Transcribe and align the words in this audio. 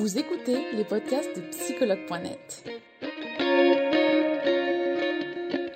Vous 0.00 0.16
écoutez 0.16 0.72
les 0.72 0.84
podcasts 0.84 1.36
de 1.36 1.42
psychologue.net. 1.50 2.64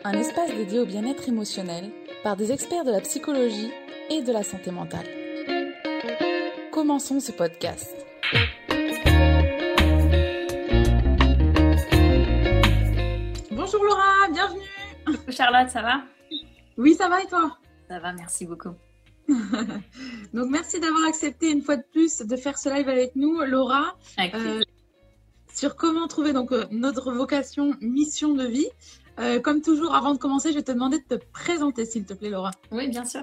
Un 0.03 0.13
espace 0.15 0.51
dédié 0.55 0.79
au 0.79 0.87
bien-être 0.87 1.29
émotionnel 1.29 1.91
par 2.23 2.35
des 2.35 2.51
experts 2.51 2.85
de 2.85 2.91
la 2.91 3.03
psychologie 3.03 3.71
et 4.09 4.23
de 4.23 4.33
la 4.33 4.43
santé 4.43 4.71
mentale. 4.71 5.05
Commençons 6.73 7.21
ce 7.21 7.33
podcast. 7.33 7.95
Bonjour 13.51 13.85
Laura, 13.85 14.29
bienvenue. 14.33 14.71
Coucou 15.05 15.33
Charlotte, 15.33 15.69
ça 15.69 15.83
va? 15.83 16.01
Oui, 16.79 16.95
ça 16.95 17.11
va 17.11 17.23
et 17.23 17.27
toi? 17.27 17.59
Ça 17.91 17.99
va, 17.99 18.15
merci 18.15 18.47
beaucoup. 18.47 18.73
Donc 20.35 20.51
merci 20.51 20.81
d'avoir 20.81 21.05
accepté 21.05 21.51
une 21.51 21.63
fois 21.63 21.77
de 21.77 21.85
plus 21.93 22.19
de 22.19 22.37
faire 22.37 22.59
ce 22.59 22.69
live 22.69 22.89
avec 22.89 23.17
nous, 23.17 23.41
Laura, 23.43 23.97
euh, 24.19 24.61
sur 25.53 25.77
comment 25.77 26.07
trouver 26.09 26.33
donc 26.33 26.53
euh, 26.53 26.65
notre 26.71 27.13
vocation, 27.13 27.75
mission 27.81 28.35
de 28.35 28.45
vie. 28.45 28.69
Euh, 29.21 29.39
comme 29.39 29.63
toujours, 29.63 29.95
avant 29.95 30.13
de 30.13 30.19
commencer, 30.19 30.51
je 30.51 30.57
vais 30.57 30.65
te 30.65 30.73
demander 30.73 30.99
de 30.99 31.17
te 31.17 31.25
présenter, 31.33 31.87
s'il 31.87 32.05
te 32.05 32.15
plaît, 32.15 32.31
Laura. 32.31 32.51
Oui, 32.73 32.89
bien 32.89 33.05
sûr. 33.05 33.23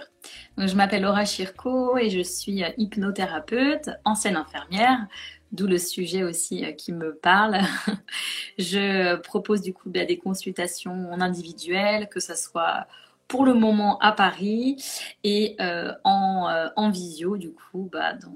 je 0.57 0.73
m'appelle 0.73 1.01
Laura 1.01 1.25
Chirco 1.25 1.97
et 1.97 2.09
je 2.09 2.21
suis 2.21 2.63
hypnothérapeute, 2.77 3.89
ancienne 4.05 4.37
infirmière, 4.37 5.05
d'où 5.51 5.67
le 5.67 5.77
sujet 5.77 6.23
aussi 6.23 6.63
qui 6.77 6.93
me 6.93 7.13
parle. 7.13 7.59
je 8.57 9.17
propose 9.17 9.61
du 9.61 9.73
coup 9.73 9.89
bah, 9.89 10.05
des 10.05 10.17
consultations 10.17 11.11
en 11.11 11.19
individuel, 11.19 12.07
que 12.07 12.21
ce 12.21 12.35
soit 12.35 12.87
pour 13.31 13.45
le 13.45 13.53
moment 13.53 13.97
à 13.99 14.11
Paris 14.11 14.75
et 15.23 15.55
euh, 15.61 15.93
en, 16.03 16.49
euh, 16.49 16.67
en, 16.75 16.89
visio, 16.89 17.37
du 17.37 17.53
coup, 17.53 17.87
bah, 17.89 18.11
dans, 18.15 18.35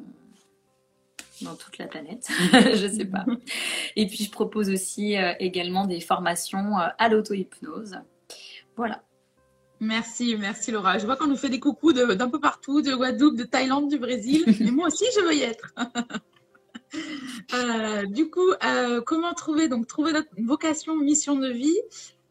dans 1.41 1.55
toute 1.57 1.77
la 1.77 1.87
planète, 1.87 2.29
je 2.53 2.87
sais 2.87 3.03
pas. 3.03 3.25
Et 3.97 4.07
puis, 4.07 4.23
je 4.23 4.31
propose 4.31 4.69
aussi 4.69 5.17
euh, 5.17 5.33
également 5.41 5.85
des 5.85 5.99
formations 5.99 6.77
à 6.77 7.09
l'auto-hypnose. 7.09 7.99
Voilà. 8.77 9.03
Merci, 9.81 10.37
merci 10.39 10.71
Laura. 10.71 10.97
Je 10.97 11.05
vois 11.05 11.17
qu'on 11.17 11.27
nous 11.27 11.35
fait 11.35 11.49
des 11.49 11.59
coucous 11.59 11.91
d'un 11.91 12.29
peu 12.29 12.39
partout, 12.39 12.81
de 12.81 12.95
Guadeloupe, 12.95 13.35
de 13.35 13.43
Thaïlande, 13.43 13.89
du 13.89 13.99
Brésil. 13.99 14.45
Mais 14.61 14.71
moi 14.71 14.87
aussi, 14.87 15.03
je 15.13 15.19
veux 15.19 15.35
y 15.35 15.41
être. 15.41 15.75
du 18.13 18.29
coup, 18.29 18.53
comment 19.05 19.33
trouver 19.33 19.67
donc 19.67 19.87
trouver 19.87 20.13
notre 20.13 20.29
vocation, 20.37 20.95
mission 20.95 21.35
de 21.35 21.49
vie? 21.49 21.81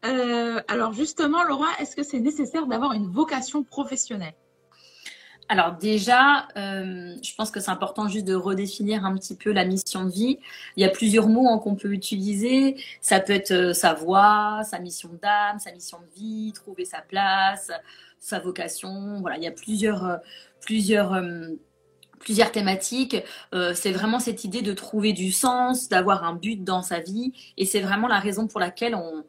Euh, 0.07 0.61
alors 0.67 0.93
justement, 0.93 1.43
Laura, 1.43 1.67
est-ce 1.79 1.95
que 1.95 2.03
c'est 2.03 2.19
nécessaire 2.19 2.67
d'avoir 2.67 2.93
une 2.93 3.07
vocation 3.07 3.63
professionnelle? 3.63 4.35
Alors 5.47 5.73
déjà, 5.73 6.47
euh, 6.57 7.15
je 7.21 7.35
pense 7.35 7.51
que 7.51 7.59
c'est 7.59 7.69
important 7.69 8.07
juste 8.07 8.25
de 8.25 8.33
redéfinir 8.33 9.05
un 9.05 9.15
petit 9.15 9.35
peu 9.35 9.51
la 9.51 9.63
mission 9.63 10.05
de 10.05 10.09
vie. 10.09 10.39
Il 10.75 10.81
y 10.81 10.85
a 10.85 10.89
plusieurs 10.89 11.29
mots 11.29 11.47
hein, 11.47 11.59
qu'on 11.59 11.75
peut 11.75 11.93
utiliser. 11.93 12.77
Ça 12.99 13.19
peut 13.19 13.33
être 13.33 13.51
euh, 13.51 13.73
sa 13.73 13.93
voix, 13.93 14.61
sa 14.63 14.79
mission 14.79 15.11
d'âme, 15.21 15.59
sa 15.59 15.71
mission 15.71 15.99
de 15.99 16.19
vie, 16.19 16.51
trouver 16.53 16.85
sa 16.85 17.01
place, 17.01 17.71
sa 18.19 18.39
vocation. 18.39 19.19
Voilà, 19.21 19.37
il 19.37 19.43
y 19.43 19.47
a 19.47 19.51
plusieurs, 19.51 20.19
plusieurs, 20.61 21.21
plusieurs 22.19 22.51
thématiques. 22.51 23.17
c'est 23.75 23.91
vraiment 23.91 24.19
cette 24.19 24.45
idée 24.45 24.63
de 24.63 24.73
trouver 24.73 25.13
du 25.13 25.31
sens, 25.31 25.89
d'avoir 25.89 26.23
un 26.23 26.33
but 26.33 26.63
dans 26.63 26.81
sa 26.81 27.01
vie. 27.01 27.33
Et 27.57 27.65
c'est 27.65 27.81
vraiment 27.81 28.07
la 28.07 28.19
raison 28.19 28.47
pour 28.47 28.59
laquelle 28.59 28.95
on, 28.95 29.23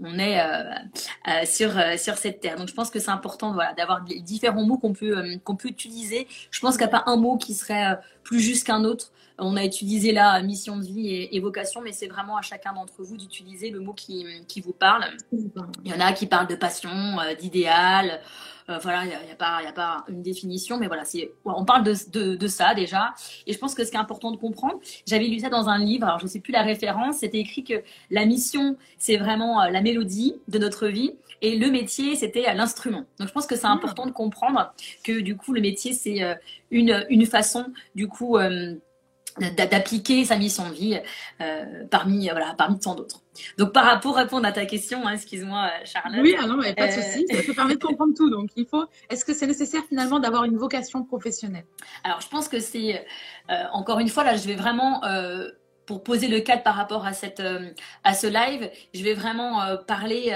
on 0.00 0.18
est 0.18 0.40
euh, 0.40 0.62
euh, 1.28 1.44
sur, 1.44 1.78
euh, 1.78 1.96
sur 1.96 2.16
cette 2.16 2.40
terre. 2.40 2.56
Donc 2.56 2.68
je 2.68 2.74
pense 2.74 2.90
que 2.90 2.98
c'est 2.98 3.10
important 3.10 3.52
voilà, 3.52 3.72
d'avoir 3.74 4.02
différents 4.02 4.64
mots 4.64 4.78
qu'on 4.78 4.92
peut, 4.92 5.38
qu'on 5.44 5.56
peut 5.56 5.68
utiliser. 5.68 6.26
Je 6.50 6.60
pense 6.60 6.76
qu'il 6.76 6.86
n'y 6.86 6.92
a 6.92 6.98
pas 7.00 7.10
un 7.10 7.16
mot 7.16 7.36
qui 7.36 7.54
serait 7.54 7.98
plus 8.22 8.40
juste 8.40 8.66
qu'un 8.66 8.84
autre. 8.84 9.12
On 9.38 9.56
a 9.56 9.64
utilisé 9.64 10.12
la 10.12 10.40
mission 10.42 10.76
de 10.76 10.84
vie 10.84 11.28
et, 11.32 11.40
vocation, 11.40 11.80
mais 11.80 11.92
c'est 11.92 12.06
vraiment 12.06 12.36
à 12.36 12.42
chacun 12.42 12.72
d'entre 12.74 13.02
vous 13.02 13.16
d'utiliser 13.16 13.70
le 13.70 13.80
mot 13.80 13.92
qui, 13.92 14.24
qui, 14.46 14.60
vous 14.60 14.74
parle. 14.74 15.04
Il 15.32 15.90
y 15.90 15.94
en 15.94 16.00
a 16.00 16.12
qui 16.12 16.26
parlent 16.26 16.46
de 16.46 16.54
passion, 16.54 16.90
d'idéal, 17.40 18.20
euh, 18.68 18.78
voilà, 18.78 19.04
il 19.04 19.08
n'y 19.08 19.32
a, 19.32 19.36
pas, 19.36 19.60
a 19.66 19.72
pas 19.72 20.04
une 20.08 20.22
définition, 20.22 20.78
mais 20.78 20.86
voilà, 20.86 21.02
on 21.44 21.64
parle 21.64 21.82
de, 21.82 22.36
de, 22.36 22.46
ça 22.46 22.74
déjà. 22.74 23.14
Et 23.46 23.52
je 23.52 23.58
pense 23.58 23.74
que 23.74 23.84
ce 23.84 23.90
qui 23.90 23.96
est 23.96 24.00
important 24.00 24.30
de 24.30 24.36
comprendre, 24.36 24.78
j'avais 25.06 25.26
lu 25.26 25.40
ça 25.40 25.48
dans 25.48 25.68
un 25.68 25.78
livre, 25.78 26.06
alors 26.06 26.18
je 26.18 26.24
ne 26.24 26.30
sais 26.30 26.40
plus 26.40 26.52
la 26.52 26.62
référence, 26.62 27.18
c'était 27.18 27.38
écrit 27.38 27.64
que 27.64 27.82
la 28.10 28.24
mission, 28.24 28.76
c'est 28.98 29.16
vraiment 29.16 29.62
euh, 29.62 29.70
la 29.70 29.80
mélodie 29.80 30.36
de 30.48 30.58
notre 30.58 30.88
vie. 30.88 31.12
Et 31.44 31.56
le 31.56 31.72
métier, 31.72 32.14
c'était 32.14 32.48
euh, 32.48 32.54
l'instrument. 32.54 33.04
Donc, 33.18 33.28
je 33.28 33.32
pense 33.32 33.46
que 33.46 33.56
c'est 33.56 33.66
ah. 33.66 33.70
important 33.70 34.06
de 34.06 34.12
comprendre 34.12 34.72
que, 35.02 35.20
du 35.20 35.36
coup, 35.36 35.52
le 35.52 35.60
métier, 35.60 35.92
c'est 35.92 36.22
une, 36.72 37.06
une 37.08 37.26
façon, 37.26 37.66
du 37.94 38.08
coup, 38.08 38.36
d'appliquer 39.38 40.24
sa 40.24 40.36
mission 40.36 40.68
de 40.68 40.74
vie 40.74 41.00
euh, 41.40 41.84
parmi 41.90 42.28
voilà 42.28 42.54
parmi 42.56 42.78
tant 42.78 42.94
d'autres. 42.94 43.22
Donc 43.56 43.72
par 43.72 43.84
rapport 43.84 44.18
à 44.18 44.22
répondre 44.22 44.46
à 44.46 44.52
ta 44.52 44.66
question, 44.66 45.06
hein, 45.06 45.14
excuse-moi 45.14 45.70
euh, 45.72 45.84
Charlotte. 45.84 46.20
Oui, 46.22 46.34
ah 46.38 46.46
non, 46.46 46.56
mais 46.56 46.74
pas 46.74 46.88
de 46.88 46.92
euh, 46.92 47.02
souci, 47.02 47.26
ça 47.30 47.42
te 47.42 47.52
permet 47.52 47.76
de 47.76 47.82
comprendre 47.82 48.12
tout. 48.14 48.28
Donc 48.28 48.50
il 48.56 48.66
faut. 48.66 48.84
Est-ce 49.08 49.24
que 49.24 49.32
c'est 49.32 49.46
nécessaire 49.46 49.82
finalement 49.88 50.20
d'avoir 50.20 50.44
une 50.44 50.58
vocation 50.58 51.02
professionnelle? 51.04 51.64
Alors 52.04 52.20
je 52.20 52.28
pense 52.28 52.48
que 52.48 52.60
c'est 52.60 53.06
encore 53.72 54.00
une 54.00 54.08
fois 54.08 54.24
là, 54.24 54.36
je 54.36 54.46
vais 54.46 54.56
vraiment 54.56 55.00
pour 55.86 56.02
poser 56.02 56.28
le 56.28 56.40
cadre 56.40 56.62
par 56.62 56.74
rapport 56.74 57.06
à 57.06 57.12
cette 57.12 57.42
à 58.04 58.14
ce 58.14 58.26
live, 58.26 58.70
je 58.94 59.02
vais 59.02 59.14
vraiment 59.14 59.76
parler 59.86 60.32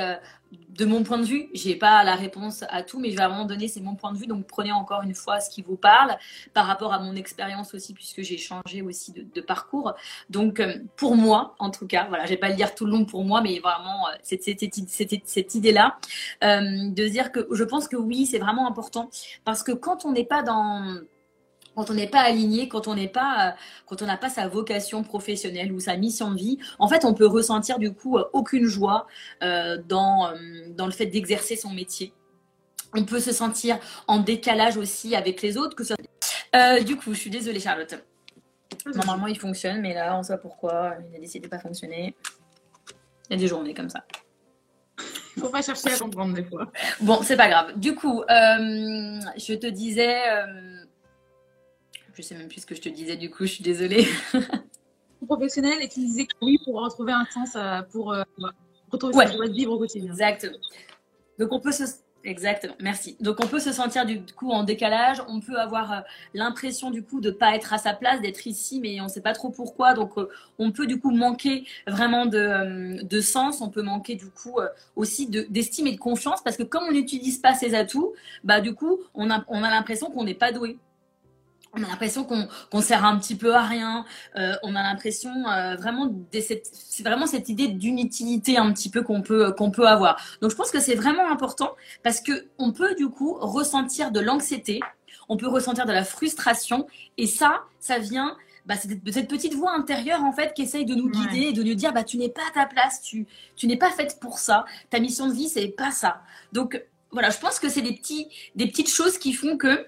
de 0.53 0.85
mon 0.85 1.03
point 1.03 1.19
de 1.19 1.25
vue, 1.25 1.49
j'ai 1.55 1.75
pas 1.75 2.05
la 2.05 2.15
réponse 2.15 2.65
à 2.69 2.83
tout, 2.83 2.99
mais 2.99 3.11
je 3.11 3.17
vais 3.17 3.25
vraiment 3.25 3.45
donner 3.45 3.67
c'est 3.69 3.81
mon 3.81 3.95
point 3.95 4.13
de 4.13 4.19
vue. 4.19 4.27
Donc 4.27 4.47
prenez 4.47 4.73
encore 4.73 5.03
une 5.03 5.15
fois 5.15 5.41
ce 5.41 5.51
qui 5.51 5.63
vous 5.63 5.77
parle 5.77 6.17
par 6.55 6.67
rapport 6.67 6.93
à 6.93 6.99
mon 6.99 7.15
expérience 7.17 7.75
aussi, 7.75 7.95
puisque 7.95 8.23
j'ai 8.23 8.37
changé 8.37 8.83
aussi 8.83 9.13
de, 9.13 9.41
parcours. 9.41 9.95
Donc 10.29 10.61
euh, 10.61 10.79
pour 10.97 11.17
moi, 11.17 11.55
en 11.59 11.71
tout 11.71 11.87
cas, 11.87 12.07
voilà, 12.09 12.25
je 12.25 12.31
vais 12.31 12.37
pas 12.37 12.49
le 12.49 12.57
dire 12.57 12.75
tout 12.75 12.85
le 12.85 12.93
long 12.93 13.05
pour 13.05 13.25
moi, 13.25 13.41
mais 13.41 13.59
vraiment 13.59 14.09
euh, 14.09 14.17
cette, 14.23 14.43
cette, 14.43 15.55
idée-là 15.55 15.99
euh, 16.45 16.91
de 16.91 17.09
dire 17.09 17.33
que 17.33 17.47
je 17.53 17.65
pense 17.65 17.89
que 17.89 17.97
oui, 17.97 18.27
c'est 18.27 18.39
vraiment 18.39 18.67
important 18.67 19.09
parce 19.45 19.63
que 19.63 19.73
quand 19.73 20.05
on 20.05 20.13
n'est 20.13 20.25
pas 20.25 20.43
dans 20.43 21.01
quand 21.77 21.91
on 21.91 21.95
n'est 21.95 22.09
pas 22.09 22.21
aligné, 22.21 22.69
quand 22.69 22.89
on 22.89 22.95
n'est 22.95 23.07
pas, 23.07 23.49
euh, 23.49 23.51
quand 23.85 24.01
on 24.01 24.07
n'a 24.07 24.17
pas 24.17 24.31
sa 24.31 24.49
vocation 24.49 25.05
professionnelle 25.05 25.73
ou 25.73 25.79
sa 25.79 25.97
mission 25.97 26.31
de 26.31 26.37
vie, 26.37 26.59
en 26.79 26.89
fait, 26.89 27.05
on 27.05 27.13
peut 27.13 27.27
ressentir 27.27 27.79
du 27.79 27.93
coup 27.93 28.17
euh, 28.17 28.25
aucune 28.33 28.65
joie 28.65 29.07
euh, 29.43 29.77
dans, 29.87 30.33
dans 30.71 30.87
le 30.87 30.93
fait 30.93 31.07
d'exercer 31.07 31.55
son 31.55 31.71
métier. 31.71 32.15
On 32.95 33.05
peut 33.05 33.21
se 33.21 33.33
sentir 33.33 33.79
en 34.07 34.21
décalage 34.21 34.79
aussi 34.79 35.15
avec 35.15 35.43
les 35.43 35.59
autres. 35.59 35.77
Que 35.77 36.83
du 36.83 36.97
coup, 36.97 37.13
je 37.13 37.19
suis 37.19 37.31
désolée, 37.31 37.61
Charlotte. 37.61 37.95
Normalement, 38.95 39.27
il 39.27 39.39
fonctionne, 39.39 39.83
mais 39.83 39.93
là, 39.93 40.17
on 40.19 40.23
sait 40.23 40.39
pourquoi. 40.39 40.95
Il 41.11 41.17
a 41.17 41.21
décidé 41.21 41.47
de 41.47 41.51
pas 41.51 41.59
fonctionner? 41.59 42.17
Il 43.29 43.35
y 43.35 43.37
a 43.37 43.39
des 43.39 43.49
journées 43.49 43.75
comme 43.75 43.91
ça. 43.91 44.03
Il 45.37 45.43
faut 45.43 45.51
pas 45.51 45.61
chercher 45.61 45.93
à 45.93 45.99
comprendre 45.99 46.33
des 46.33 46.45
fois. 46.45 46.73
Bon, 47.01 47.21
c'est 47.23 47.37
pas 47.37 47.49
grave. 47.49 47.79
Du 47.79 47.95
coup, 47.95 48.23
je 48.29 49.55
te 49.55 49.67
disais 49.67 50.23
je 52.17 52.23
sais 52.23 52.35
même 52.35 52.49
plus 52.49 52.63
ce 52.63 52.67
que 52.67 52.75
je 52.75 52.81
te 52.81 52.89
disais, 52.89 53.17
du 53.17 53.31
coup, 53.31 53.45
je 53.45 53.53
suis 53.53 53.65
désolée. 53.65 54.07
professionnel 55.27 55.79
et 55.81 55.89
tu 55.89 56.01
disais 56.01 56.27
que 56.27 56.33
oui, 56.43 56.59
pour 56.65 56.81
retrouver 56.81 57.13
un 57.13 57.27
sens, 57.27 57.57
euh, 57.57 57.83
pour 57.91 58.13
euh, 58.13 58.23
retrouver 58.91 59.17
ouais. 59.17 59.27
sa 59.27 59.53
vivre 59.53 59.73
au 59.73 59.79
quotidien. 59.79 60.13
Exactement. 60.13 60.57
Donc, 61.39 61.53
on 61.53 61.61
peut 61.61 61.73
se. 61.73 61.85
Exactement, 62.25 62.75
merci. 62.81 63.17
Donc 63.21 63.37
on 63.41 63.47
peut 63.47 63.61
se 63.61 63.71
sentir 63.71 64.05
du 64.05 64.21
coup 64.21 64.51
en 64.51 64.65
décalage, 64.65 65.23
on 65.29 65.39
peut 65.39 65.61
avoir 65.61 65.93
euh, 65.93 66.01
l'impression 66.35 66.91
du 66.91 67.05
coup 67.05 67.21
de 67.21 67.31
pas 67.31 67.55
être 67.55 67.73
à 67.73 67.79
sa 67.79 67.93
place, 67.93 68.21
d'être 68.21 68.49
ici, 68.49 68.81
mais 68.81 69.01
on 69.01 69.05
ne 69.05 69.09
sait 69.09 69.21
pas 69.21 69.33
trop 69.33 69.51
pourquoi. 69.51 69.95
Donc 69.95 70.15
on 70.59 70.73
peut 70.73 70.89
du 70.89 70.99
coup 70.99 71.13
manquer 71.13 71.65
vraiment 71.87 72.27
de, 72.27 73.01
de 73.01 73.21
sens, 73.21 73.61
on 73.61 73.69
peut 73.69 73.83
manquer 73.83 74.17
du 74.17 74.27
coup 74.27 74.59
aussi 74.97 75.29
d'estime 75.29 75.87
et 75.87 75.93
de 75.93 76.01
confiance 76.01 76.43
parce 76.43 76.57
que 76.57 76.65
comme 76.65 76.83
on 76.89 76.93
n'utilise 76.93 77.39
pas 77.39 77.55
ses 77.55 77.77
atouts, 77.77 78.13
bah 78.43 78.61
du 78.61 78.75
coup 78.75 78.99
on 79.15 79.31
a, 79.31 79.45
on 79.47 79.63
a 79.63 79.71
l'impression 79.71 80.11
qu'on 80.11 80.25
n'est 80.25 80.35
pas 80.35 80.51
doué 80.51 80.79
on 81.77 81.83
a 81.83 81.89
l'impression 81.89 82.25
qu'on 82.25 82.81
sert 82.81 83.05
un 83.05 83.19
petit 83.19 83.37
peu 83.37 83.55
à 83.55 83.63
rien. 83.63 84.05
Euh, 84.37 84.55
on 84.63 84.75
a 84.75 84.83
l'impression 84.83 85.31
euh, 85.49 85.77
vraiment 85.77 86.13
c'est 86.33 87.03
vraiment 87.03 87.27
cette 87.27 87.49
idée 87.49 87.69
d'inutilité 87.69 88.57
un 88.57 88.73
petit 88.73 88.91
peu 88.91 89.03
qu'on 89.03 89.23
peut 89.23 89.53
qu'on 89.53 89.71
peut 89.71 89.87
avoir. 89.87 90.21
Donc 90.41 90.51
je 90.51 90.57
pense 90.57 90.71
que 90.71 90.81
c'est 90.81 90.95
vraiment 90.95 91.31
important 91.31 91.75
parce 92.03 92.21
que 92.21 92.47
on 92.59 92.73
peut 92.73 92.95
du 92.95 93.09
coup 93.09 93.37
ressentir 93.41 94.11
de 94.11 94.21
l'anxiété, 94.21 94.81
on 95.29 95.37
peut 95.37 95.49
ressentir 95.49 95.87
de 95.87 95.93
la 95.93 96.05
frustration 96.05 96.87
et 97.19 97.27
ça, 97.27 97.63
ça 97.81 97.99
vient 97.99 98.37
bah, 98.65 98.75
c'est 98.77 99.13
cette 99.13 99.29
petite 99.29 99.55
voix 99.55 99.73
intérieure 99.73 100.25
en 100.25 100.33
fait 100.33 100.53
qui 100.53 100.63
essaye 100.63 100.85
de 100.85 100.97
nous 100.97 101.09
guider 101.09 101.49
et 101.49 101.53
de 101.53 101.63
nous 101.63 101.75
dire 101.75 101.93
bah 101.93 102.03
tu 102.03 102.17
n'es 102.17 102.29
pas 102.29 102.43
à 102.49 102.53
ta 102.53 102.67
place, 102.67 103.01
tu 103.01 103.27
tu 103.55 103.69
n'es 103.69 103.77
pas 103.77 103.91
faite 103.91 104.19
pour 104.21 104.39
ça, 104.39 104.65
ta 104.91 104.99
mission 104.99 105.29
de 105.29 105.33
vie 105.33 105.49
c'est 105.49 105.69
pas 105.69 105.93
ça. 105.93 106.23
Donc 106.53 106.83
voilà, 107.17 107.31
je 107.31 107.39
pense 107.39 107.59
que 107.59 107.71
c'est 107.71 107.81
des 107.81 107.95
petits 107.95 108.29
des 108.57 108.67
petites 108.67 108.91
choses 108.91 109.17
qui 109.17 109.33
font 109.33 109.57
que 109.57 109.87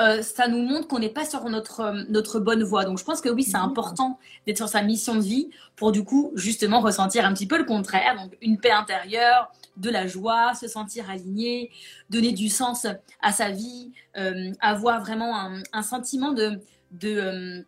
euh, 0.00 0.22
ça 0.22 0.48
nous 0.48 0.62
montre 0.62 0.88
qu'on 0.88 0.98
n'est 0.98 1.10
pas 1.10 1.26
sur 1.26 1.44
notre, 1.50 1.80
euh, 1.80 2.02
notre 2.08 2.40
bonne 2.40 2.62
voie. 2.62 2.86
Donc 2.86 2.98
je 2.98 3.04
pense 3.04 3.20
que 3.20 3.28
oui, 3.28 3.42
c'est 3.42 3.58
important 3.58 4.18
d'être 4.46 4.56
sur 4.56 4.68
sa 4.68 4.80
mission 4.82 5.14
de 5.14 5.20
vie 5.20 5.50
pour 5.76 5.92
du 5.92 6.04
coup 6.04 6.32
justement 6.36 6.80
ressentir 6.80 7.26
un 7.26 7.34
petit 7.34 7.46
peu 7.46 7.58
le 7.58 7.64
contraire. 7.64 8.16
Donc 8.16 8.34
une 8.40 8.58
paix 8.58 8.70
intérieure, 8.70 9.52
de 9.76 9.90
la 9.90 10.06
joie, 10.06 10.54
se 10.54 10.68
sentir 10.68 11.10
aligné, 11.10 11.70
donner 12.08 12.32
du 12.32 12.48
sens 12.48 12.86
à 13.20 13.32
sa 13.32 13.50
vie, 13.50 13.92
euh, 14.16 14.52
avoir 14.60 15.00
vraiment 15.00 15.36
un, 15.72 15.82
sentiment 15.82 16.32
de, 16.32 16.60
de 16.92 17.64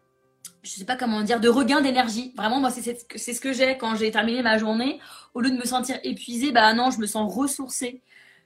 je 0.62 0.70
sais 0.70 0.84
pas 0.84 0.96
comment 0.96 1.22
dire, 1.22 1.40
de 1.40 1.48
regain 1.48 1.80
d'énergie. 1.80 2.32
Vraiment, 2.36 2.60
moi, 2.60 2.70
c'est 2.70 3.34
ce 3.34 3.40
que 3.40 3.52
j'ai 3.52 3.76
quand 3.76 3.94
j'ai 3.96 4.10
terminé 4.10 4.42
ma 4.42 4.58
journée. 4.58 5.00
Au 5.34 5.40
lieu 5.40 5.50
de 5.50 5.56
me 5.56 5.64
sentir 5.64 5.98
épuisée, 6.02 6.52
bah 6.52 6.72
non, 6.72 6.90
je 6.90 6.98
me 6.98 7.06
sens 7.06 7.32
ressourcée. 7.34 8.00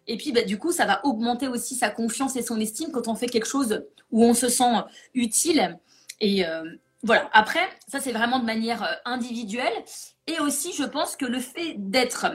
Et 0.06 0.17
puis, 0.17 0.32
bah, 0.32 0.43
du 0.43 0.58
coup, 0.58 0.73
ça 0.73 0.87
va 0.87 1.05
augmenter 1.05 1.49
aussi 1.49 1.75
sa 1.75 1.91
confiance 1.91 2.37
et 2.37 2.43
son 2.43 2.61
estime 2.61 2.91
quand 2.93 3.08
on 3.08 3.14
fait 3.14 3.26
quelque 3.26 3.47
chose 3.47 3.85
où 4.11 4.25
on 4.25 4.35
se 4.35 4.49
sent 4.49 4.73
utile. 5.14 5.79
Et 6.20 6.47
euh, 6.47 6.62
voilà. 7.03 7.29
Après, 7.32 7.69
ça, 7.88 8.00
c'est 8.00 8.12
vraiment 8.12 8.38
de 8.38 8.44
manière 8.44 8.82
euh, 8.82 8.93
individuelle. 9.05 9.73
Et 10.26 10.38
aussi, 10.41 10.73
je 10.73 10.85
pense 10.85 11.17
que 11.17 11.26
le 11.26 11.41
fait 11.41 11.75
d'être 11.76 12.26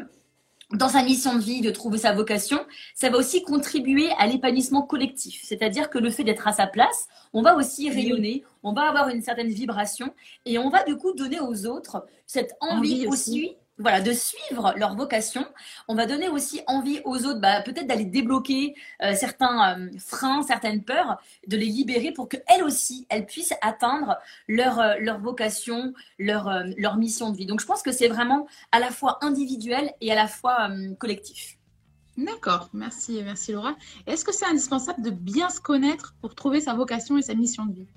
dans 0.74 0.90
sa 0.90 1.04
mission 1.04 1.36
de 1.36 1.42
vie, 1.42 1.62
de 1.62 1.72
trouver 1.72 1.98
sa 1.98 2.14
vocation, 2.14 2.66
ça 2.96 3.10
va 3.10 3.18
aussi 3.18 3.44
contribuer 3.44 4.10
à 4.18 4.28
l'épanouissement 4.28 4.84
collectif. 4.84 5.42
C'est-à-dire 5.44 5.90
que 5.90 6.00
le 6.00 6.10
fait 6.10 6.24
d'être 6.24 6.48
à 6.48 6.54
sa 6.54 6.68
place, 6.68 7.08
on 7.34 7.42
va 7.42 7.56
aussi 7.56 7.90
rayonner, 7.90 8.44
on 8.64 8.74
va 8.74 8.84
avoir 8.84 9.10
une 9.10 9.22
certaine 9.22 9.50
vibration 9.50 10.14
et 10.46 10.58
on 10.58 10.70
va 10.70 10.84
du 10.84 10.96
coup 10.96 11.14
donner 11.14 11.40
aux 11.40 11.66
autres 11.66 12.06
cette 12.26 12.54
envie, 12.62 13.06
aussi 13.08 13.58
voilà, 13.78 14.02
de 14.02 14.12
suivre 14.12 14.74
leur 14.78 14.96
vocation. 14.96 15.46
On 15.88 15.96
va 15.96 16.06
donner 16.06 16.30
aussi 16.30 16.62
envie 16.68 17.02
aux 17.04 17.26
autres, 17.26 17.40
bah, 17.40 17.62
peut-être 17.62 17.88
d'aller 17.88 18.06
débloquer 18.06 18.76
euh, 19.02 19.14
certains 19.16 19.80
euh, 19.80 19.90
freins, 19.98 20.44
certaines 20.44 20.84
peurs, 20.84 21.22
de 21.48 21.58
les 21.58 21.66
libérer 21.66 22.12
pour 22.12 22.30
qu'elles 22.30 22.64
aussi, 22.64 23.06
elles 23.10 23.26
puissent 23.26 23.54
atteindre 23.62 24.18
leur, 24.48 24.80
euh, 24.80 24.96
leur 25.00 25.20
vocation, 25.20 25.94
leur, 26.20 26.50
leur 26.78 26.98
mission 26.98 27.32
de 27.32 27.38
vie. 27.38 27.46
Donc 27.46 27.60
je 27.60 27.66
pense 27.66 27.82
que 27.82 27.92
c'est 27.92 28.08
vraiment 28.08 28.48
à 28.72 28.80
la 28.80 28.92
fois 28.92 29.18
individuel 29.22 29.94
et 30.02 30.12
à 30.12 30.16
la 30.16 30.28
fois 30.28 30.70
collectif. 31.00 31.58
D'accord, 32.18 32.70
merci, 32.74 33.22
merci 33.24 33.52
Laura. 33.52 33.76
Est-ce 34.06 34.26
que 34.26 34.34
c'est 34.34 34.46
indispensable 34.46 35.02
de 35.02 35.10
bien 35.10 35.50
se 35.50 35.60
connaître 35.60 36.14
pour 36.22 36.36
trouver 36.36 36.62
sa 36.62 36.74
vocation 36.74 37.18
et 37.18 37.22
sa 37.22 37.34
mission 37.34 37.66
de 37.66 37.74
vie? 37.74 37.88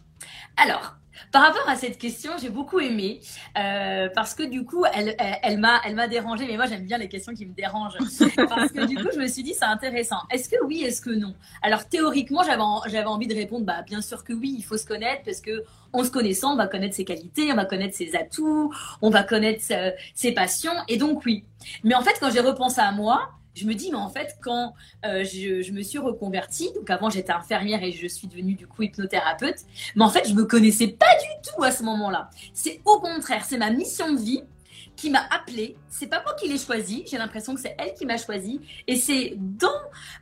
Alors, 0.57 0.97
par 1.33 1.43
rapport 1.43 1.69
à 1.69 1.77
cette 1.77 1.99
question, 1.99 2.33
j'ai 2.41 2.51
beaucoup 2.51 2.81
aimé 2.81 3.21
euh, 3.59 4.09
parce 4.15 4.35
que 4.35 4.43
du 4.43 4.65
coup, 4.65 4.85
elle, 4.93 5.15
elle, 5.19 5.59
m'a, 5.59 5.81
elle 5.85 5.95
m'a 5.95 6.09
dérangée. 6.09 6.47
Mais 6.47 6.57
moi, 6.57 6.67
j'aime 6.67 6.85
bien 6.85 6.99
les 6.99 7.09
questions 7.09 7.35
qui 7.35 7.47
me 7.47 7.55
dérangent 7.55 7.99
parce 8.49 8.73
que 8.73 8.87
du 8.87 8.97
coup, 8.97 9.09
je 9.13 9.19
me 9.19 9.27
suis 9.27 9.43
dit 9.43 9.55
c'est 9.55 9.65
intéressant. 9.65 10.19
Est-ce 10.31 10.49
que 10.49 10.57
oui, 10.65 10.83
est-ce 10.83 11.01
que 11.01 11.11
non? 11.11 11.35
Alors 11.63 11.89
théoriquement, 11.89 12.43
j'avais, 12.43 12.63
j'avais 12.87 13.07
envie 13.07 13.27
de 13.27 13.35
répondre 13.35 13.65
bah 13.65 13.83
bien 13.83 14.01
sûr 14.01 14.25
que 14.25 14.33
oui, 14.33 14.55
il 14.59 14.63
faut 14.63 14.77
se 14.77 14.87
connaître 14.87 15.23
parce 15.25 15.41
que 15.41 15.65
en 15.93 16.03
se 16.03 16.11
connaissant, 16.11 16.55
on 16.55 16.57
va 16.57 16.67
connaître 16.67 16.97
ses 16.97 17.05
qualités, 17.05 17.53
on 17.53 17.57
va 17.57 17.65
connaître 17.65 17.97
ses 17.97 18.17
atouts, 18.17 18.73
on 19.01 19.11
va 19.11 19.23
connaître 19.23 19.65
euh, 19.71 19.91
ses 20.15 20.33
passions 20.33 20.75
et 20.89 20.97
donc 20.97 21.25
oui. 21.25 21.45
Mais 21.85 21.95
en 21.95 22.03
fait, 22.03 22.15
quand 22.21 22.31
j'ai 22.31 22.41
repensé 22.41 22.81
à 22.81 22.93
moi, 22.93 23.31
je 23.55 23.67
me 23.67 23.75
dis, 23.75 23.91
mais 23.91 23.99
en 23.99 24.09
fait, 24.09 24.37
quand 24.41 24.75
euh, 25.05 25.25
je, 25.25 25.73
me 25.73 25.83
suis 25.83 25.99
reconvertie, 25.99 26.71
donc 26.75 26.91
avant 26.91 27.11
j'étais 27.11 27.33
infirmière 27.33 27.83
et 27.83 27.93
je 27.93 28.07
suis 28.07 28.27
devenue 28.27 28.55
du 28.55 28.67
coup 28.67 28.83
hypnothérapeute, 28.83 29.59
mais 29.97 30.05
en 30.05 30.11
fait, 30.11 30.29
je 30.29 30.35
me 30.35 30.45
connaissais 30.45 30.89
pas 30.89 31.15
du 31.21 31.51
tout 31.51 31.63
à 31.63 31.71
ce 31.71 31.83
moment-là. 31.85 32.31
C'est 32.53 32.81
au 32.85 33.01
contraire, 33.01 33.45
c'est 33.45 33.59
ma 33.59 33.71
mission 33.71 34.13
de 34.13 34.21
vie 34.21 34.43
qui 34.97 35.11
m'a 35.11 35.27
appelée. 35.31 35.77
C'est 35.89 36.07
pas 36.07 36.23
moi 36.23 36.35
qui 36.35 36.49
l'ai 36.49 36.59
choisie, 36.59 37.05
j'ai 37.11 37.19
l'impression 37.19 37.55
que 37.55 37.61
c'est 37.61 37.75
elle 37.79 37.95
qui 37.95 38.07
m'a 38.07 38.17
choisie. 38.17 38.61
Et 38.87 38.97
c'est 38.97 39.35
dans, 39.37 39.69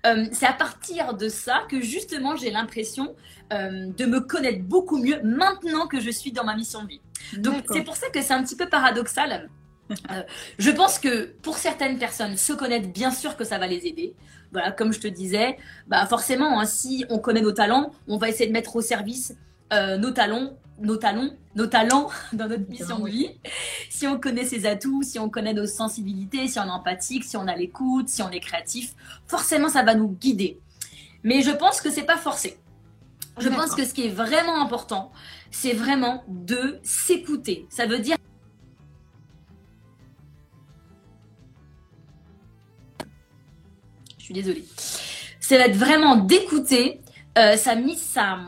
euh, 0.07 0.27
c'est 0.33 0.47
à 0.47 0.53
partir 0.53 1.15
de 1.15 1.29
ça 1.29 1.63
que 1.69 1.81
justement 1.81 2.37
j'ai 2.37 2.51
l'impression 2.51 3.15
euh, 3.53 3.89
de 3.89 4.07
me 4.07 4.21
connaître 4.21 4.63
beaucoup 4.63 4.99
mieux 4.99 5.21
maintenant 5.23 5.87
que 5.87 6.01
je 6.01 6.11
suis 6.11 6.33
dans 6.33 6.45
ma 6.45 6.57
mission 6.57 6.83
de 6.85 6.89
vie. 6.89 7.01
Donc 7.37 7.65
c'est 7.71 7.85
pour 7.85 7.97
ça 7.97 8.09
que 8.11 8.23
c'est 8.23 8.33
un 8.33 8.43
petit 8.43 8.57
peu 8.57 8.69
paradoxal 8.69 9.49
euh, 10.11 10.23
je 10.59 10.71
pense 10.71 10.99
que 10.99 11.35
pour 11.43 11.59
certaines 11.59 11.99
personnes, 11.99 12.37
se 12.37 12.53
connaître, 12.53 12.89
bien 12.89 13.11
sûr 13.11 13.37
que 13.37 13.45
ça 13.45 13.59
va 13.59 13.67
les 13.67 13.87
aider. 13.87 14.15
Voilà, 14.53 14.71
comme 14.71 14.93
je 14.93 15.01
te 15.01 15.09
disais, 15.09 15.57
bah 15.87 16.05
forcément, 16.07 16.61
hein, 16.61 16.67
si 16.67 17.05
on 17.09 17.19
connaît 17.19 17.41
nos 17.41 17.53
talents, 17.53 17.93
on 18.07 18.19
va 18.19 18.29
essayer 18.29 18.47
de 18.47 18.53
mettre 18.53 18.77
au 18.77 18.83
service 18.83 19.35
euh, 19.73 19.97
nos 19.97 20.11
talents, 20.11 20.59
nos 20.79 20.97
talents, 20.97 21.31
nos 21.55 21.67
talents 21.67 22.11
dans 22.33 22.49
notre 22.49 22.69
mission 22.69 22.99
de 22.99 23.09
vie. 23.09 23.31
Si 23.89 24.07
on 24.07 24.19
connaît 24.21 24.45
ses 24.45 24.67
atouts, 24.67 25.03
si 25.03 25.19
on 25.19 25.31
connaît 25.31 25.55
nos 25.55 25.67
sensibilités, 25.67 26.49
si 26.49 26.59
on 26.59 26.65
est 26.65 26.71
empathique, 26.71 27.25
si 27.25 27.37
on 27.37 27.49
a 27.49 27.57
l'écoute, 27.57 28.09
si 28.09 28.23
on 28.23 28.31
est 28.31 28.41
créatif, 28.41 28.95
forcément, 29.27 29.69
ça 29.69 29.83
va 29.83 29.95
nous 29.95 30.09
guider. 30.09 30.61
Mais 31.23 31.41
je 31.43 31.51
pense 31.51 31.81
que 31.81 31.91
c'est 31.91 32.03
pas 32.05 32.19
forcé. 32.19 32.59
Je 33.39 33.49
pense 33.49 33.75
que 33.75 33.85
ce 33.85 33.95
qui 33.95 34.07
est 34.07 34.11
vraiment 34.11 34.61
important, 34.61 35.11
c'est 35.51 35.73
vraiment 35.73 36.23
de 36.29 36.79
s'écouter. 36.83 37.67
Ça 37.71 37.87
veut 37.87 37.99
dire 37.99 38.17
désolée. 44.33 44.65
Ça 45.41 45.59
va 45.59 45.67
être 45.67 45.77
vraiment 45.77 46.17
d'écouter 46.17 47.01
euh, 47.39 47.57
sa, 47.57 47.75
sa, 47.97 48.39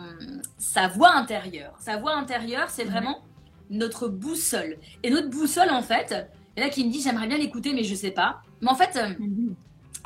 sa 0.58 0.88
voix 0.88 1.12
intérieure. 1.14 1.75
Sa 1.81 1.96
voix 1.96 2.14
intérieure, 2.16 2.69
c'est 2.70 2.84
vraiment 2.84 3.22
notre 3.70 4.08
boussole. 4.08 4.76
Et 5.02 5.10
notre 5.10 5.28
boussole, 5.28 5.70
en 5.70 5.82
fait, 5.82 6.14
et 6.56 6.60
là 6.60 6.69
qui 6.69 6.84
me 6.84 6.90
dit 6.92 7.02
j'aimerais 7.02 7.26
bien 7.26 7.38
l'écouter, 7.38 7.72
mais 7.72 7.84
je 7.84 7.94
sais 7.94 8.10
pas. 8.10 8.42
Mais 8.60 8.70
en 8.70 8.75
fait, 8.75 8.96
euh, 8.96 9.12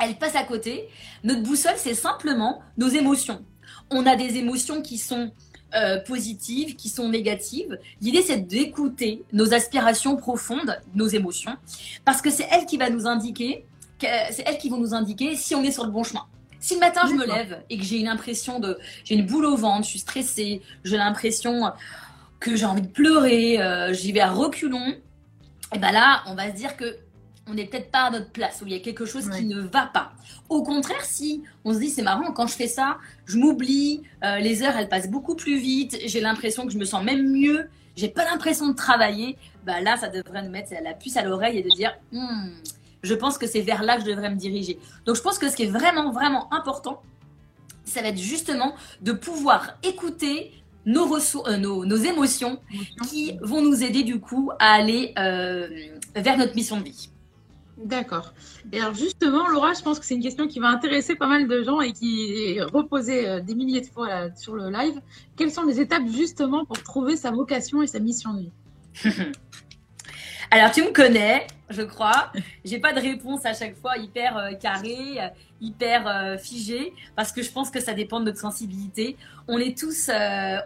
elle 0.01 0.17
passe 0.17 0.37
à 0.37 0.45
côté. 0.45 0.89
Notre 1.25 1.43
boussole, 1.43 1.75
c'est 1.77 1.95
simplement 1.95 2.61
nos 2.77 2.89
émotions. 2.89 3.45
On 3.91 4.07
a 4.07 4.17
des 4.17 4.37
émotions 4.37 4.83
qui 4.83 4.99
sont 4.99 5.33
euh, 5.75 5.99
positives, 6.01 6.77
qui 6.77 6.89
sont 6.89 7.09
négatives. 7.09 7.79
L'idée, 8.01 8.23
c'est 8.23 8.47
d'écouter 8.47 9.25
nos 9.33 9.53
aspirations 9.53 10.17
profondes, 10.17 10.81
nos 10.95 11.07
émotions, 11.07 11.57
parce 12.05 12.23
que 12.23 12.31
c'est 12.31 12.49
elle 12.51 12.65
qui 12.65 12.79
va 12.79 12.91
nous 12.91 13.07
indiquer 13.07 13.67
c'est 14.01 14.45
elles 14.47 14.59
qui 14.59 14.69
vont 14.69 14.79
nous 14.79 14.95
indiquer 14.95 15.37
si 15.37 15.55
on 15.55 15.63
est 15.63 15.73
sur 15.73 15.85
le 15.85 15.91
bon 15.91 16.05
chemin. 16.05 16.25
Si 16.61 16.75
le 16.75 16.81
matin 16.81 17.03
je 17.09 17.15
me 17.15 17.25
lève 17.25 17.63
et 17.71 17.79
que 17.79 17.85
j'ai 17.85 17.99
une 17.99 18.09
impression 18.09 18.59
de, 18.59 18.79
j'ai 19.05 19.15
une 19.15 19.27
boule 19.27 19.45
au 19.45 19.57
ventre, 19.57 19.85
je 19.85 19.91
suis 19.91 19.99
stressée, 20.01 20.61
j'ai 20.85 20.97
l'impression 20.97 21.71
que 22.41 22.57
j'ai 22.57 22.65
envie 22.65 22.83
de 22.83 22.89
pleurer, 22.89 23.61
euh, 23.61 23.93
j'y 23.93 24.13
vais 24.13 24.21
à 24.21 24.31
reculons, 24.31 24.95
et 25.75 25.79
ben 25.79 25.93
là, 25.93 26.23
on 26.27 26.35
va 26.35 26.51
se 26.51 26.57
dire 26.57 26.77
que 26.77 26.99
on 27.51 27.55
n'est 27.55 27.65
peut-être 27.65 27.91
pas 27.91 28.05
à 28.05 28.11
notre 28.11 28.31
place, 28.31 28.61
où 28.61 28.67
il 28.67 28.73
y 28.73 28.77
a 28.77 28.81
quelque 28.81 29.07
chose 29.07 29.31
qui 29.31 29.45
ne 29.45 29.61
va 29.61 29.87
pas. 29.87 30.13
Au 30.51 30.63
contraire, 30.63 31.03
si 31.03 31.43
on 31.65 31.73
se 31.73 31.79
dit 31.79 31.89
c'est 31.89 32.03
marrant, 32.03 32.31
quand 32.33 32.47
je 32.47 32.55
fais 32.55 32.67
ça, 32.67 32.99
je 33.25 33.39
m'oublie, 33.39 34.03
euh, 34.23 34.39
les 34.39 34.63
heures 34.63 34.77
elles 34.77 34.89
passent 34.89 35.11
beaucoup 35.11 35.35
plus 35.35 35.59
vite, 35.59 35.97
j'ai 36.05 36.21
l'impression 36.21 36.67
que 36.67 36.73
je 36.73 36.79
me 36.79 36.85
sens 36.85 37.03
même 37.03 37.31
mieux, 37.31 37.71
j'ai 37.97 38.09
pas 38.09 38.25
l'impression 38.25 38.69
de 38.69 38.75
travailler, 38.75 39.39
bah 39.65 39.81
là 39.81 39.97
ça 39.97 40.09
devrait 40.09 40.43
nous 40.43 40.51
mettre 40.51 40.73
la 40.83 40.93
puce 40.93 41.17
à 41.17 41.23
l'oreille 41.23 41.59
et 41.59 41.63
de 41.63 41.71
dire 41.71 41.95
hmm, 42.13 42.51
je 43.03 43.15
pense 43.15 43.39
que 43.39 43.47
c'est 43.47 43.61
vers 43.61 43.83
là 43.83 43.97
que 43.97 44.03
je 44.03 44.07
devrais 44.07 44.31
me 44.31 44.37
diriger. 44.37 44.79
Donc 45.07 45.17
je 45.17 45.23
pense 45.23 45.39
que 45.39 45.49
ce 45.49 45.57
qui 45.57 45.65
est 45.65 45.71
vraiment, 45.71 46.11
vraiment 46.11 46.53
important, 46.53 47.03
ça 47.85 48.03
va 48.03 48.09
être 48.09 48.19
justement 48.19 48.75
de 49.01 49.13
pouvoir 49.13 49.79
écouter 49.83 50.53
nos, 50.87 51.15
euh, 51.15 51.57
nos, 51.57 51.97
émotions 51.97 52.61
qui 53.09 53.39
vont 53.43 53.63
nous 53.63 53.83
aider 53.83 54.03
du 54.03 54.21
coup 54.21 54.51
à 54.59 54.73
aller 54.73 55.13
euh, 55.19 55.69
vers 56.15 56.39
notre 56.39 56.55
mission 56.55 56.79
de 56.79 56.85
vie. 56.85 57.11
D'accord. 57.77 58.33
Et 58.73 58.81
alors 58.81 58.95
justement, 58.95 59.47
Laura, 59.49 59.73
je 59.73 59.83
pense 59.83 60.01
que 60.01 60.05
c'est 60.05 60.15
une 60.15 60.23
question 60.23 60.49
qui 60.49 60.59
va 60.59 60.69
intéresser 60.69 61.15
pas 61.15 61.29
mal 61.29 61.47
de 61.47 61.63
gens 61.63 61.81
et 61.81 61.93
qui 61.93 62.33
est 62.57 62.63
reposée 62.63 63.29
euh, 63.29 63.41
des 63.41 63.55
milliers 63.55 63.83
de 63.83 63.87
fois 63.87 64.35
sur 64.35 64.57
le 64.57 64.71
live. 64.71 65.01
Quelles 65.37 65.53
sont 65.53 65.65
les 65.65 65.81
étapes 65.81 66.07
justement 66.09 66.65
pour 66.65 66.83
trouver 66.83 67.17
sa 67.17 67.31
vocation 67.31 67.83
et 67.83 67.87
sa 67.87 68.01
mission 68.01 68.35
de 68.35 68.41
vie? 68.41 68.53
Alors, 70.51 70.71
tu 70.73 70.83
me 70.83 70.93
connais, 70.93 71.47
je 71.69 71.83
crois. 71.83 72.33
J'ai 72.65 72.79
pas 72.79 72.95
de 72.95 73.01
réponse 73.01 73.45
à 73.45 73.53
chaque 73.53 73.77
fois 73.77 73.99
hyper 73.99 74.39
euh, 74.39 74.53
carrée, 74.53 75.21
euh, 75.21 75.29
hyper 75.61 76.09
euh, 76.09 76.39
figée, 76.39 76.95
parce 77.17 77.33
que 77.33 77.43
je 77.43 77.51
pense 77.51 77.71
que 77.71 77.81
ça 77.81 77.93
dépend 77.93 78.21
de 78.21 78.25
notre 78.27 78.41
sensibilité. 78.41 79.19
On 79.47 79.59
est 79.59 79.77
tous, 79.77 80.11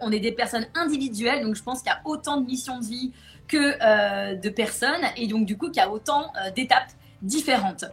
on 0.01 0.11
est 0.11 0.21
des 0.21 0.31
personnes 0.31 0.67
individuelles, 0.73 1.43
donc 1.43 1.55
je 1.55 1.63
pense 1.63 1.81
qu'il 1.81 1.91
y 1.91 1.95
a 1.95 2.01
autant 2.05 2.39
de 2.39 2.45
missions 2.45 2.79
de 2.79 2.85
vie 2.85 3.11
que 3.47 4.35
de 4.35 4.49
personnes, 4.49 5.01
et 5.17 5.27
donc 5.27 5.45
du 5.45 5.57
coup 5.57 5.67
qu'il 5.67 5.81
y 5.81 5.85
a 5.85 5.89
autant 5.89 6.31
d'étapes 6.55 6.91
différentes. 7.21 7.85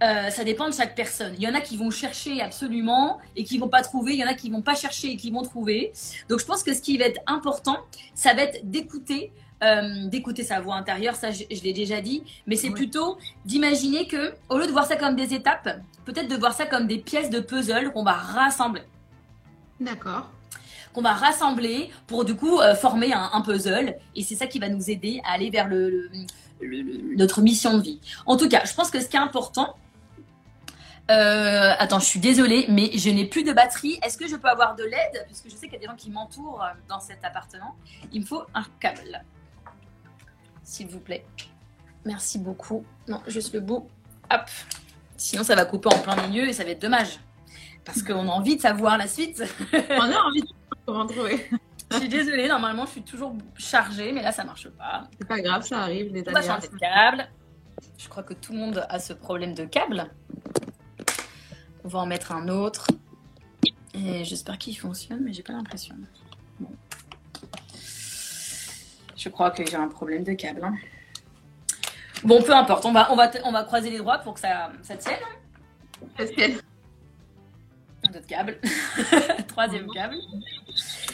ça 0.00 0.44
dépend 0.44 0.68
de 0.68 0.74
chaque 0.74 0.94
personne. 0.94 1.34
Il 1.36 1.42
y 1.42 1.48
en 1.48 1.54
a 1.54 1.60
qui 1.60 1.76
vont 1.76 1.90
chercher 1.90 2.40
absolument 2.40 3.18
et 3.36 3.44
qui 3.44 3.58
vont 3.58 3.68
pas 3.68 3.82
trouver. 3.82 4.14
Il 4.14 4.18
y 4.18 4.24
en 4.24 4.28
a 4.28 4.34
qui 4.34 4.50
vont 4.50 4.62
pas 4.62 4.74
chercher 4.74 5.12
et 5.12 5.16
qui 5.16 5.30
vont 5.30 5.42
trouver. 5.42 5.92
Donc 6.28 6.40
je 6.40 6.44
pense 6.44 6.62
que 6.62 6.74
ce 6.74 6.80
qui 6.80 6.96
va 6.98 7.04
être 7.06 7.20
important, 7.26 7.78
ça 8.14 8.34
va 8.34 8.42
être 8.42 8.68
d'écouter 8.68 9.32
euh, 9.62 10.08
d'écouter 10.08 10.42
sa 10.42 10.60
voix 10.60 10.74
intérieure, 10.74 11.14
ça 11.14 11.30
je, 11.30 11.44
l'ai 11.62 11.72
déjà 11.72 12.00
dit, 12.00 12.22
mais 12.46 12.56
c'est 12.56 12.70
plutôt 12.70 13.16
d'imaginer 13.44 14.06
que, 14.06 14.34
au 14.48 14.58
lieu 14.58 14.66
de 14.66 14.72
voir 14.72 14.84
ça 14.84 14.96
comme 14.96 15.14
des 15.14 15.32
étapes, 15.32 15.80
peut-être 16.04 16.28
de 16.28 16.36
voir 16.36 16.52
ça 16.52 16.66
comme 16.66 16.86
des 16.86 16.98
pièces 16.98 17.30
de 17.30 17.40
puzzle 17.40 17.92
qu'on 17.92 18.02
va 18.02 18.12
rassembler. 18.12 18.82
D'accord. 19.80 20.28
Qu'on 20.92 21.02
va 21.02 21.14
rassembler 21.14 21.90
pour 22.06 22.24
du 22.24 22.34
coup 22.34 22.60
euh, 22.60 22.74
former 22.74 23.12
un, 23.14 23.40
puzzle, 23.40 23.96
et 24.14 24.22
c'est 24.22 24.34
ça 24.34 24.46
qui 24.46 24.58
va 24.58 24.68
nous 24.68 24.90
aider 24.90 25.22
à 25.24 25.34
aller 25.34 25.50
vers 25.50 25.68
le, 25.68 26.10
notre 27.16 27.40
mission 27.40 27.78
de 27.78 27.82
vie. 27.82 28.00
En 28.26 28.36
tout 28.36 28.48
cas, 28.48 28.64
je 28.66 28.74
pense 28.74 28.90
que 28.90 29.00
ce 29.00 29.06
qui 29.06 29.16
est 29.16 29.20
important, 29.20 29.76
euh, 31.10 31.72
attends, 31.78 32.00
je 32.00 32.06
suis 32.06 32.20
désolée, 32.20 32.66
mais 32.68 32.90
je 32.94 33.08
n'ai 33.08 33.24
plus 33.24 33.44
de 33.44 33.52
batterie. 33.52 33.98
Est-ce 34.02 34.18
que 34.18 34.26
je 34.26 34.36
peux 34.36 34.48
avoir 34.48 34.74
de 34.74 34.84
l'aide? 34.84 35.24
Puisque 35.26 35.48
je 35.48 35.54
sais 35.54 35.68
qu'il 35.68 35.74
y 35.74 35.76
a 35.76 35.80
des 35.80 35.86
gens 35.86 35.96
qui 35.96 36.10
m'entourent 36.10 36.64
dans 36.88 37.00
cet 37.00 37.24
appartement. 37.24 37.76
Il 38.12 38.22
me 38.22 38.26
faut 38.26 38.42
un 38.54 38.64
câble 38.80 39.22
s'il 40.64 40.88
vous 40.88 41.00
plaît. 41.00 41.24
Merci 42.04 42.38
beaucoup. 42.38 42.84
Non, 43.08 43.22
juste 43.26 43.54
le 43.54 43.60
bout. 43.60 43.88
Hop. 44.30 44.50
Sinon, 45.16 45.44
ça 45.44 45.54
va 45.54 45.64
couper 45.64 45.88
en 45.94 45.98
plein 45.98 46.26
milieu 46.26 46.48
et 46.48 46.52
ça 46.52 46.64
va 46.64 46.70
être 46.70 46.82
dommage. 46.82 47.20
Parce 47.84 48.02
qu'on 48.02 48.28
a 48.28 48.32
envie 48.32 48.56
de 48.56 48.60
savoir 48.60 48.98
la 48.98 49.06
suite. 49.06 49.42
On 49.72 50.10
a 50.10 50.18
envie 50.22 50.40
de 50.40 50.48
comment 50.86 51.06
trouver. 51.06 51.48
Je 51.90 51.98
suis 51.98 52.08
désolée, 52.08 52.48
normalement 52.48 52.86
je 52.86 52.92
suis 52.92 53.02
toujours 53.02 53.36
chargée, 53.56 54.10
mais 54.10 54.22
là 54.22 54.32
ça 54.32 54.42
marche 54.42 54.68
pas. 54.70 55.06
C'est 55.16 55.28
pas 55.28 55.40
grave, 55.40 55.64
ça 55.64 55.80
arrive. 55.80 56.12
Les 56.12 56.24
On 56.26 56.32
va 56.32 56.42
changer 56.42 56.66
de 56.66 56.76
câble. 56.76 57.28
Je 57.98 58.08
crois 58.08 58.24
que 58.24 58.34
tout 58.34 58.52
le 58.52 58.58
monde 58.58 58.84
a 58.88 58.98
ce 58.98 59.12
problème 59.12 59.54
de 59.54 59.64
câble. 59.64 60.10
On 61.84 61.88
va 61.88 62.00
en 62.00 62.06
mettre 62.06 62.32
un 62.32 62.48
autre. 62.48 62.88
Et 63.92 64.24
j'espère 64.24 64.58
qu'il 64.58 64.76
fonctionne, 64.76 65.20
mais 65.22 65.32
j'ai 65.32 65.44
pas 65.44 65.52
l'impression. 65.52 65.94
Bon. 66.58 66.70
Je 69.24 69.30
crois 69.30 69.50
que 69.50 69.64
j'ai 69.64 69.76
un 69.76 69.88
problème 69.88 70.22
de 70.22 70.34
câble. 70.34 70.62
Hein. 70.62 70.74
Bon, 72.24 72.42
peu 72.42 72.54
importe, 72.54 72.84
on 72.84 72.92
va, 72.92 73.10
on 73.10 73.16
va, 73.16 73.30
on 73.44 73.52
va 73.52 73.64
croiser 73.64 73.88
les 73.88 73.96
doigts 73.96 74.18
pour 74.18 74.34
que 74.34 74.40
ça, 74.40 74.70
ça 74.82 74.98
tienne. 74.98 75.16
Ça 76.18 76.26
tienne. 76.26 76.58
Un 78.06 78.10
autre 78.10 78.26
câble. 78.26 78.60
Troisième 79.48 79.86
câble. 79.94 80.16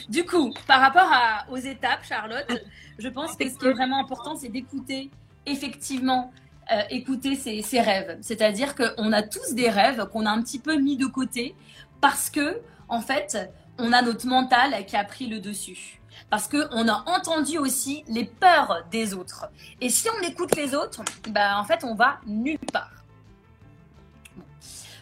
Du 0.08 0.24
coup, 0.24 0.52
par 0.66 0.80
rapport 0.80 1.08
aux 1.50 1.56
étapes, 1.56 2.00
Charlotte, 2.02 2.52
je 2.98 3.08
pense 3.08 3.36
que 3.36 3.48
ce 3.48 3.56
qui 3.56 3.66
est 3.66 3.72
vraiment 3.72 4.00
important, 4.00 4.34
c'est 4.34 4.48
d'écouter 4.48 5.08
effectivement 5.46 6.32
euh, 6.72 6.82
écouter 6.90 7.36
ses, 7.36 7.80
rêves. 7.80 8.18
C'est-à-dire 8.22 8.74
qu'on 8.74 9.12
a 9.12 9.22
tous 9.22 9.54
des 9.54 9.70
rêves 9.70 10.04
qu'on 10.12 10.26
a 10.26 10.30
un 10.30 10.42
petit 10.42 10.58
peu 10.58 10.74
mis 10.74 10.96
de 10.96 11.06
côté 11.06 11.54
parce 12.00 12.28
que, 12.28 12.60
en 12.88 13.02
fait, 13.02 13.38
on 13.78 13.92
a 13.92 14.02
notre 14.02 14.26
mental 14.26 14.84
qui 14.84 14.96
a 14.96 15.04
pris 15.04 15.28
le 15.28 15.38
dessus. 15.38 15.99
Parce 16.30 16.46
qu'on 16.48 16.88
a 16.88 17.04
entendu 17.06 17.58
aussi 17.58 18.04
les 18.08 18.24
peurs 18.24 18.84
des 18.90 19.14
autres. 19.14 19.50
Et 19.80 19.88
si 19.88 20.08
on 20.08 20.26
écoute 20.26 20.56
les 20.56 20.74
autres, 20.74 21.02
bah, 21.28 21.58
en 21.58 21.64
fait, 21.64 21.82
on 21.84 21.94
va 21.94 22.20
nulle 22.24 22.58
part. 22.72 23.00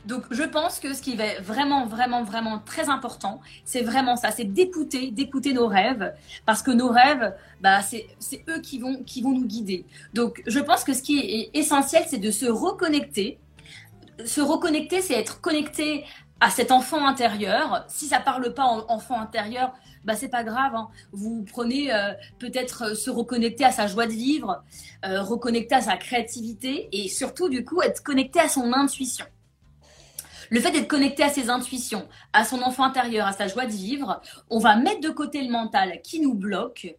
Donc, 0.06 0.24
je 0.30 0.42
pense 0.42 0.80
que 0.80 0.94
ce 0.94 1.02
qui 1.02 1.20
est 1.20 1.38
vraiment, 1.40 1.84
vraiment, 1.84 2.24
vraiment 2.24 2.60
très 2.60 2.88
important, 2.88 3.42
c'est 3.66 3.82
vraiment 3.82 4.16
ça, 4.16 4.30
c'est 4.30 4.44
d'écouter, 4.44 5.10
d'écouter 5.10 5.52
nos 5.52 5.66
rêves, 5.66 6.14
parce 6.46 6.62
que 6.62 6.70
nos 6.70 6.88
rêves, 6.88 7.34
bah, 7.60 7.82
c'est 7.82 8.06
eux 8.48 8.60
qui 8.62 8.78
vont, 8.78 9.02
qui 9.04 9.20
vont 9.20 9.32
nous 9.32 9.44
guider. 9.44 9.84
Donc, 10.14 10.42
je 10.46 10.60
pense 10.60 10.82
que 10.82 10.94
ce 10.94 11.02
qui 11.02 11.18
est 11.18 11.50
essentiel, 11.52 12.04
c'est 12.08 12.16
de 12.16 12.30
se 12.30 12.46
reconnecter. 12.46 13.38
Se 14.24 14.40
reconnecter, 14.40 15.02
c'est 15.02 15.12
être 15.12 15.42
connecté 15.42 16.06
à 16.40 16.48
cet 16.48 16.72
enfant 16.72 17.06
intérieur. 17.06 17.84
Si 17.88 18.06
ça 18.06 18.18
parle 18.18 18.54
pas 18.54 18.64
en 18.64 18.86
enfant 18.88 19.20
intérieur, 19.20 19.74
bah 20.08 20.16
c'est 20.16 20.30
pas 20.30 20.42
grave. 20.42 20.74
Hein. 20.74 20.88
Vous 21.12 21.44
prenez 21.44 21.92
euh, 21.92 22.12
peut-être 22.38 22.82
euh, 22.82 22.94
se 22.94 23.10
reconnecter 23.10 23.62
à 23.62 23.72
sa 23.72 23.86
joie 23.86 24.06
de 24.06 24.12
vivre, 24.12 24.64
euh, 25.04 25.22
reconnecter 25.22 25.74
à 25.74 25.82
sa 25.82 25.98
créativité 25.98 26.88
et 26.92 27.08
surtout 27.08 27.50
du 27.50 27.62
coup 27.62 27.82
être 27.82 28.02
connecté 28.02 28.40
à 28.40 28.48
son 28.48 28.72
intuition. 28.72 29.26
Le 30.48 30.60
fait 30.60 30.70
d'être 30.70 30.88
connecté 30.88 31.22
à 31.22 31.28
ses 31.28 31.50
intuitions, 31.50 32.08
à 32.32 32.42
son 32.42 32.62
enfant 32.62 32.84
intérieur, 32.84 33.26
à 33.26 33.34
sa 33.34 33.48
joie 33.48 33.66
de 33.66 33.72
vivre, 33.72 34.22
on 34.48 34.58
va 34.58 34.76
mettre 34.76 35.00
de 35.00 35.10
côté 35.10 35.42
le 35.42 35.50
mental 35.50 36.00
qui 36.02 36.20
nous 36.20 36.32
bloque, 36.32 36.96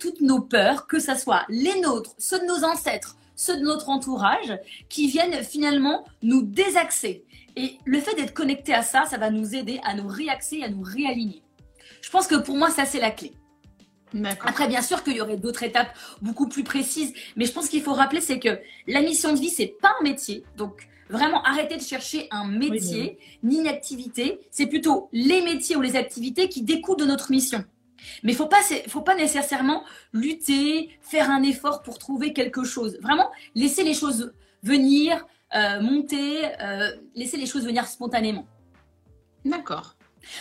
toutes 0.00 0.22
nos 0.22 0.40
peurs, 0.40 0.86
que 0.86 0.98
ce 0.98 1.14
soit 1.14 1.44
les 1.50 1.78
nôtres, 1.82 2.14
ceux 2.16 2.40
de 2.40 2.46
nos 2.46 2.64
ancêtres, 2.64 3.18
ceux 3.36 3.58
de 3.58 3.62
notre 3.62 3.90
entourage, 3.90 4.58
qui 4.88 5.06
viennent 5.06 5.44
finalement 5.44 6.06
nous 6.22 6.40
désaxer. 6.40 7.26
Et 7.56 7.76
le 7.84 8.00
fait 8.00 8.14
d'être 8.14 8.32
connecté 8.32 8.72
à 8.72 8.80
ça, 8.80 9.04
ça 9.04 9.18
va 9.18 9.28
nous 9.28 9.54
aider 9.54 9.80
à 9.84 9.94
nous 9.94 10.08
réaxer, 10.08 10.62
à 10.62 10.70
nous 10.70 10.82
réaligner. 10.82 11.42
Je 12.08 12.12
pense 12.12 12.26
que 12.26 12.36
pour 12.36 12.56
moi, 12.56 12.70
ça, 12.70 12.86
c'est 12.86 13.00
la 13.00 13.10
clé. 13.10 13.32
Après, 14.40 14.66
bien 14.66 14.80
sûr 14.80 15.04
qu'il 15.04 15.12
y 15.12 15.20
aurait 15.20 15.36
d'autres 15.36 15.62
étapes 15.62 15.94
beaucoup 16.22 16.48
plus 16.48 16.64
précises, 16.64 17.12
mais 17.36 17.44
je 17.44 17.52
pense 17.52 17.68
qu'il 17.68 17.82
faut 17.82 17.92
rappeler, 17.92 18.22
c'est 18.22 18.38
que 18.38 18.58
la 18.86 19.02
mission 19.02 19.34
de 19.34 19.38
vie, 19.38 19.50
c'est 19.50 19.76
pas 19.82 19.92
un 20.00 20.02
métier. 20.02 20.42
Donc, 20.56 20.88
Vraiment, 21.10 21.42
arrêter 21.42 21.76
de 21.76 21.82
chercher 21.82 22.28
un 22.30 22.46
métier 22.46 23.18
ni 23.42 23.60
une 23.60 23.66
activité. 23.66 24.40
C'est 24.50 24.66
plutôt 24.66 25.08
les 25.12 25.40
métiers 25.40 25.74
ou 25.74 25.80
les 25.80 25.96
activités 25.96 26.50
qui 26.50 26.62
découlent 26.62 26.98
de 26.98 27.06
notre 27.06 27.30
mission. 27.30 27.64
Mais 28.22 28.32
il 28.32 28.36
faut 28.36 28.46
pas, 28.46 28.60
faut 28.88 29.00
pas 29.00 29.14
nécessairement 29.14 29.84
lutter, 30.12 30.90
faire 31.00 31.30
un 31.30 31.42
effort 31.42 31.80
pour 31.82 31.98
trouver 31.98 32.34
quelque 32.34 32.62
chose. 32.62 32.98
Vraiment, 33.00 33.30
laisser 33.54 33.84
les 33.84 33.94
choses 33.94 34.34
venir, 34.62 35.26
euh, 35.54 35.80
monter, 35.80 36.44
euh, 36.60 36.90
laisser 37.14 37.38
les 37.38 37.46
choses 37.46 37.64
venir 37.64 37.86
spontanément. 37.86 38.46
D'accord. 39.46 39.97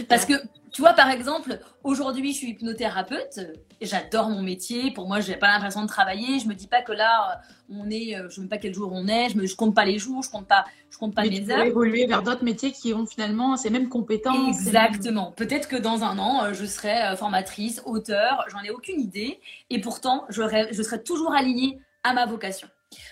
Parce 0.09 0.25
que 0.25 0.33
tu 0.71 0.81
vois, 0.81 0.93
par 0.93 1.09
exemple, 1.09 1.59
aujourd'hui, 1.83 2.33
je 2.33 2.37
suis 2.37 2.49
hypnothérapeute 2.49 3.39
et 3.81 3.85
j'adore 3.85 4.29
mon 4.29 4.41
métier. 4.41 4.91
Pour 4.91 5.07
moi, 5.07 5.21
je 5.21 5.31
n'ai 5.31 5.37
pas 5.37 5.47
l'impression 5.47 5.81
de 5.81 5.87
travailler. 5.87 6.39
Je 6.39 6.47
me 6.47 6.53
dis 6.53 6.67
pas 6.67 6.81
que 6.81 6.91
là, 6.91 7.41
on 7.69 7.89
est, 7.89 8.15
euh, 8.15 8.29
je 8.29 8.39
ne 8.39 8.45
sais 8.45 8.49
pas 8.49 8.57
quel 8.57 8.73
jour 8.73 8.91
on 8.93 9.07
est. 9.07 9.29
Je 9.29 9.37
ne 9.37 9.47
compte 9.55 9.73
pas 9.73 9.85
les 9.85 9.97
jours, 9.97 10.21
je 10.23 10.29
compte 10.29 10.47
pas, 10.47 10.65
je 10.91 10.97
compte 10.97 11.15
pas 11.15 11.23
Mais 11.23 11.29
mes 11.29 11.49
heures. 11.49 11.61
évoluer 11.61 12.05
vers 12.05 12.21
d'autres 12.21 12.43
métiers 12.43 12.71
qui 12.71 12.93
ont 12.93 13.05
finalement 13.05 13.57
ces 13.57 13.69
mêmes 13.69 13.89
compétences. 13.89 14.55
Exactement. 14.55 15.31
Peut-être 15.31 15.67
que 15.67 15.77
dans 15.77 16.03
un 16.03 16.19
an, 16.19 16.43
euh, 16.43 16.53
je 16.53 16.65
serai 16.65 17.01
euh, 17.01 17.15
formatrice, 17.15 17.81
auteur. 17.85 18.45
J'en 18.49 18.61
ai 18.61 18.69
aucune 18.69 18.99
idée. 19.01 19.39
Et 19.69 19.81
pourtant, 19.81 20.25
je, 20.29 20.43
je 20.71 20.83
serai 20.83 21.01
toujours 21.01 21.33
alignée 21.33 21.79
à 22.03 22.13
ma 22.13 22.25
vocation. 22.25 22.67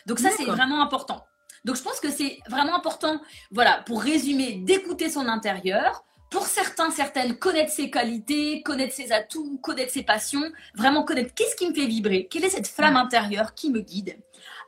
Donc 0.05 0.19
ça, 0.19 0.29
c'est 0.29 0.45
vraiment 0.45 0.81
important. 0.81 1.25
Donc 1.65 1.75
je 1.77 1.81
pense 1.81 1.99
que 1.99 2.11
c'est 2.11 2.37
vraiment 2.47 2.75
important, 2.75 3.19
voilà, 3.51 3.81
pour 3.87 4.01
résumer, 4.01 4.57
d'écouter 4.57 5.09
son 5.09 5.27
intérieur, 5.27 6.04
pour 6.29 6.47
certains, 6.47 6.91
certaines, 6.91 7.37
connaître 7.37 7.71
ses 7.71 7.89
qualités, 7.89 8.61
connaître 8.63 8.93
ses 8.93 9.11
atouts, 9.11 9.59
connaître 9.61 9.91
ses 9.91 10.03
passions, 10.03 10.43
vraiment 10.75 11.03
connaître 11.03 11.33
qu'est-ce 11.33 11.55
qui 11.55 11.69
me 11.69 11.73
fait 11.73 11.85
vibrer, 11.85 12.27
quelle 12.29 12.43
est 12.43 12.49
cette 12.49 12.67
flamme 12.67 12.97
intérieure 12.97 13.53
qui 13.53 13.69
me 13.69 13.81
guide. 13.81 14.17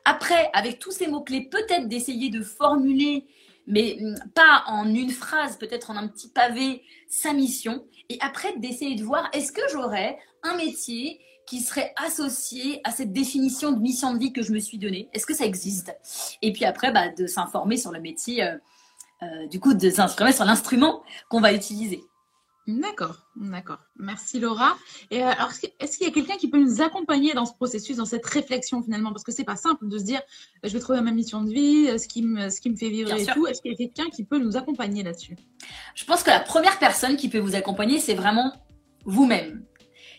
Après, 0.05 0.49
avec 0.53 0.79
tous 0.79 0.91
ces 0.91 1.07
mots-clés, 1.07 1.49
peut-être 1.49 1.87
d'essayer 1.87 2.29
de 2.29 2.41
formuler, 2.41 3.25
mais 3.65 3.97
mm, 3.99 4.29
pas 4.33 4.63
en 4.67 4.87
une 4.93 5.11
phrase, 5.11 5.57
peut-être 5.57 5.91
en 5.91 5.97
un 5.97 6.07
petit 6.07 6.29
pavé, 6.29 6.83
sa 7.09 7.33
mission. 7.33 7.85
Et 8.09 8.17
après, 8.21 8.57
d'essayer 8.57 8.95
de 8.95 9.03
voir, 9.03 9.29
est-ce 9.33 9.51
que 9.51 9.61
j'aurais 9.71 10.17
un 10.43 10.55
métier 10.55 11.19
qui 11.45 11.59
serait 11.59 11.93
associé 11.97 12.81
à 12.83 12.91
cette 12.91 13.11
définition 13.11 13.71
de 13.71 13.79
mission 13.79 14.13
de 14.13 14.19
vie 14.19 14.31
que 14.31 14.43
je 14.43 14.53
me 14.53 14.59
suis 14.59 14.77
donnée? 14.77 15.09
Est-ce 15.13 15.25
que 15.25 15.33
ça 15.33 15.45
existe? 15.45 15.93
Et 16.41 16.53
puis 16.53 16.63
après, 16.63 16.91
bah, 16.91 17.09
de 17.09 17.27
s'informer 17.27 17.77
sur 17.77 17.91
le 17.91 17.99
métier. 17.99 18.43
Euh, 18.43 18.57
euh, 19.23 19.47
du 19.47 19.59
coup, 19.59 19.73
de 19.73 19.89
s'informer 19.89 20.31
sur 20.31 20.45
l'instrument 20.45 21.03
qu'on 21.29 21.41
va 21.41 21.53
utiliser. 21.53 22.03
D'accord, 22.67 23.15
d'accord. 23.37 23.79
Merci 23.95 24.41
Laura. 24.41 24.75
Et 25.09 25.23
euh, 25.23 25.27
alors, 25.27 25.51
est-ce 25.79 25.97
qu'il 25.97 26.05
y 26.05 26.09
a 26.09 26.13
quelqu'un 26.13 26.35
qui 26.35 26.49
peut 26.49 26.59
nous 26.59 26.81
accompagner 26.81 27.33
dans 27.33 27.45
ce 27.45 27.53
processus, 27.53 27.95
dans 27.95 28.05
cette 28.05 28.25
réflexion 28.25 28.83
finalement? 28.83 29.11
Parce 29.13 29.23
que 29.23 29.31
c'est 29.31 29.45
pas 29.45 29.55
simple 29.55 29.87
de 29.87 29.97
se 29.97 30.03
dire, 30.03 30.21
je 30.63 30.73
vais 30.73 30.79
trouver 30.79 30.99
ma 30.99 31.11
mission 31.11 31.41
de 31.41 31.49
vie, 31.49 31.87
euh, 31.87 31.97
ce 31.97 32.09
qui 32.09 32.23
me, 32.23 32.49
ce 32.49 32.59
qui 32.59 32.69
me 32.69 32.75
fait 32.75 32.89
vivre 32.89 33.13
et 33.13 33.25
tout. 33.25 33.47
Est-ce 33.47 33.61
qu'il 33.61 33.71
y 33.71 33.73
a 33.73 33.77
quelqu'un 33.77 34.09
qui 34.09 34.25
peut 34.25 34.37
nous 34.37 34.57
accompagner 34.57 35.01
là-dessus? 35.01 35.37
Je 35.95 36.03
pense 36.03 36.23
que 36.23 36.29
la 36.29 36.41
première 36.41 36.77
personne 36.77 37.15
qui 37.15 37.29
peut 37.29 37.39
vous 37.39 37.55
accompagner, 37.55 37.99
c'est 37.99 38.15
vraiment 38.15 38.51
vous-même. 39.05 39.63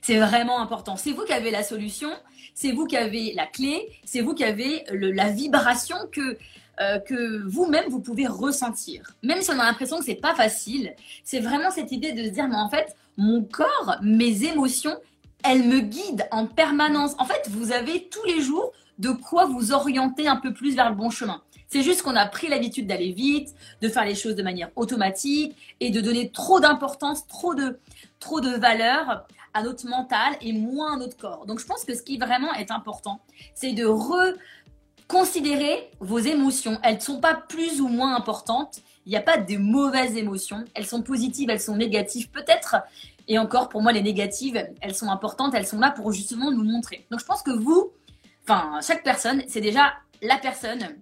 C'est 0.01 0.19
vraiment 0.19 0.59
important. 0.61 0.97
C'est 0.97 1.13
vous 1.13 1.25
qui 1.25 1.35
avez 1.35 1.51
la 1.51 1.63
solution, 1.63 2.11
c'est 2.55 2.73
vous 2.73 2.87
qui 2.87 2.97
avez 2.97 3.35
la 3.35 3.47
clé, 3.47 4.01
c'est 4.05 4.23
vous 4.23 4.33
qui 4.33 4.45
avez 4.45 4.85
la 4.91 5.29
vibration 5.29 5.97
que 6.11 6.39
euh, 6.81 6.99
que 6.99 7.43
vous-même 7.47 7.89
vous 7.89 8.01
pouvez 8.01 8.27
ressentir. 8.27 9.17
Même 9.23 9.43
si 9.43 9.51
on 9.51 9.59
a 9.59 9.65
l'impression 9.65 9.99
que 9.99 10.05
c'est 10.05 10.15
pas 10.15 10.35
facile, 10.35 10.95
c'est 11.25 11.41
vraiment 11.41 11.71
cette 11.71 11.93
idée 11.93 12.13
de 12.13 12.25
se 12.25 12.31
dire 12.31 12.49
mais 12.49 12.57
en 12.57 12.69
fait 12.69 12.97
mon 13.17 13.43
corps, 13.43 13.97
mes 14.01 14.45
émotions, 14.45 14.97
elles 15.45 15.65
me 15.65 15.81
guident 15.81 16.27
en 16.31 16.47
permanence. 16.47 17.15
En 17.19 17.25
fait, 17.25 17.49
vous 17.51 17.73
avez 17.73 18.09
tous 18.09 18.25
les 18.27 18.41
jours 18.41 18.73
de 18.99 19.11
quoi 19.11 19.47
vous 19.47 19.73
orienter 19.73 20.29
un 20.29 20.37
peu 20.37 20.55
plus 20.55 20.75
vers 20.75 20.91
le 20.91 20.97
bon 20.97 21.11
chemin. 21.11 21.43
C'est 21.67 21.83
juste 21.83 22.03
qu'on 22.03 22.17
a 22.17 22.27
pris 22.27 22.49
l'habitude 22.49 22.87
d'aller 22.87 23.13
vite, 23.13 23.55
de 23.83 23.89
faire 23.89 24.05
les 24.05 24.15
choses 24.15 24.35
de 24.35 24.43
manière 24.43 24.71
automatique 24.77 25.55
et 25.81 25.91
de 25.91 26.01
donner 26.01 26.31
trop 26.31 26.61
d'importance, 26.61 27.27
trop 27.27 27.55
de, 27.55 27.79
trop 28.21 28.41
de 28.41 28.51
valeur 28.51 29.27
à 29.53 29.63
notre 29.63 29.87
mental 29.87 30.37
et 30.41 30.53
moins 30.53 30.95
à 30.95 30.97
notre 30.97 31.17
corps. 31.17 31.45
Donc 31.45 31.61
je 31.61 31.67
pense 31.67 31.85
que 31.85 31.95
ce 31.95 32.03
qui 32.03 32.17
vraiment 32.19 32.53
est 32.55 32.71
important, 32.71 33.21
c'est 33.55 33.73
de 33.73 33.85
re, 33.85 34.35
Considérez 35.09 35.91
vos 36.01 36.19
émotions. 36.19 36.79
Elles 36.83 36.97
ne 36.97 37.01
sont 37.01 37.19
pas 37.19 37.35
plus 37.35 37.81
ou 37.81 37.89
moins 37.89 38.15
importantes. 38.15 38.81
Il 39.07 39.11
n'y 39.11 39.17
a 39.17 39.23
pas 39.23 39.39
de 39.39 39.57
mauvaises 39.57 40.19
émotions. 40.19 40.67
Elles 40.75 40.87
sont 40.87 41.03
positives, 41.03 41.49
elles 41.49 41.63
sont 41.63 41.77
négatives 41.77 42.31
peut-être. 42.31 42.77
Et 43.27 43.39
encore, 43.39 43.71
pour 43.71 43.81
moi, 43.81 43.93
les 43.93 44.03
négatives, 44.03 44.63
elles 44.83 44.95
sont 44.95 45.11
importantes. 45.11 45.55
Elles 45.55 45.67
sont 45.67 45.81
là 45.81 45.91
pour 45.91 46.13
justement 46.13 46.51
nous 46.51 46.63
montrer. 46.63 47.07
Donc, 47.11 47.21
je 47.21 47.25
pense 47.25 47.43
que 47.43 47.51
vous, 47.51 47.91
enfin, 48.43 48.81
chaque 48.87 49.03
personne, 49.03 49.43
c'est 49.49 49.63
déjà 49.63 49.95
la 50.21 50.37
personne 50.37 50.99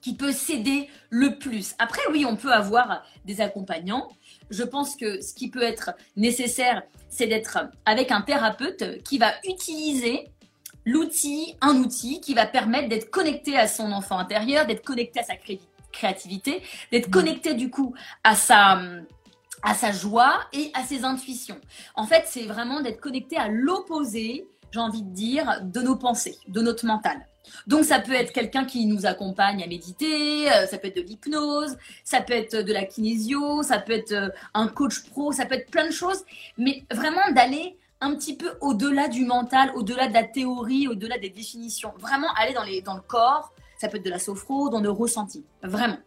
qui 0.00 0.14
peut 0.14 0.32
s'aider 0.32 0.88
le 1.10 1.36
plus. 1.38 1.74
Après, 1.78 2.00
oui, 2.10 2.24
on 2.24 2.36
peut 2.36 2.52
avoir 2.52 3.04
des 3.26 3.42
accompagnants. 3.42 4.08
Je 4.48 4.62
pense 4.62 4.96
que 4.96 5.20
ce 5.20 5.34
qui 5.34 5.50
peut 5.50 5.62
être 5.62 5.90
nécessaire, 6.16 6.84
c'est 7.10 7.26
d'être 7.26 7.58
avec 7.84 8.12
un 8.12 8.22
thérapeute 8.22 9.02
qui 9.02 9.18
va 9.18 9.32
utiliser 9.44 10.30
l'outil, 10.86 11.54
un 11.60 11.76
outil 11.76 12.20
qui 12.20 12.32
va 12.32 12.46
permettre 12.46 12.88
d'être 12.88 13.10
connecté 13.10 13.58
à 13.58 13.68
son 13.68 13.92
enfant 13.92 14.18
intérieur, 14.18 14.66
d'être 14.66 14.84
connecté 14.84 15.20
à 15.20 15.24
sa 15.24 15.34
créativité, 15.92 16.62
d'être 16.90 17.10
connecté 17.10 17.54
du 17.54 17.68
coup 17.68 17.94
à 18.24 18.34
sa 18.34 18.80
à 19.62 19.74
sa 19.74 19.90
joie 19.90 20.38
et 20.52 20.70
à 20.74 20.84
ses 20.84 21.04
intuitions. 21.04 21.60
En 21.96 22.06
fait, 22.06 22.24
c'est 22.26 22.44
vraiment 22.44 22.80
d'être 22.82 23.00
connecté 23.00 23.36
à 23.36 23.48
l'opposé, 23.48 24.46
j'ai 24.70 24.78
envie 24.78 25.02
de 25.02 25.10
dire, 25.10 25.60
de 25.62 25.80
nos 25.80 25.96
pensées, 25.96 26.38
de 26.46 26.60
notre 26.60 26.86
mental. 26.86 27.26
Donc 27.66 27.84
ça 27.84 27.98
peut 28.00 28.12
être 28.12 28.32
quelqu'un 28.32 28.64
qui 28.64 28.86
nous 28.86 29.06
accompagne 29.06 29.62
à 29.62 29.66
méditer, 29.66 30.50
euh, 30.50 30.66
ça 30.66 30.78
peut 30.78 30.88
être 30.88 30.96
de 30.96 31.02
l'hypnose, 31.02 31.76
ça 32.04 32.20
peut 32.20 32.32
être 32.34 32.56
de 32.56 32.72
la 32.72 32.84
kinésio, 32.84 33.62
ça 33.62 33.78
peut 33.78 33.92
être 33.92 34.12
euh, 34.12 34.28
un 34.54 34.68
coach 34.68 35.08
pro, 35.10 35.32
ça 35.32 35.46
peut 35.46 35.54
être 35.54 35.70
plein 35.70 35.86
de 35.86 35.92
choses, 35.92 36.24
mais 36.58 36.84
vraiment 36.92 37.30
d'aller 37.34 37.76
un 38.00 38.14
petit 38.14 38.36
peu 38.36 38.52
au-delà 38.60 39.08
du 39.08 39.24
mental, 39.24 39.72
au-delà 39.74 40.08
de 40.08 40.14
la 40.14 40.24
théorie, 40.24 40.88
au-delà 40.88 41.18
des 41.18 41.30
définitions. 41.30 41.92
Vraiment 41.98 42.28
aller 42.36 42.52
dans, 42.52 42.62
les, 42.62 42.82
dans 42.82 42.94
le 42.94 43.00
corps. 43.00 43.52
Ça 43.78 43.88
peut 43.88 43.98
être 43.98 44.04
de 44.04 44.10
la 44.10 44.18
sophro, 44.18 44.68
dans 44.68 44.80
le 44.80 44.90
ressenti. 44.90 45.44
Vraiment. 45.62 45.98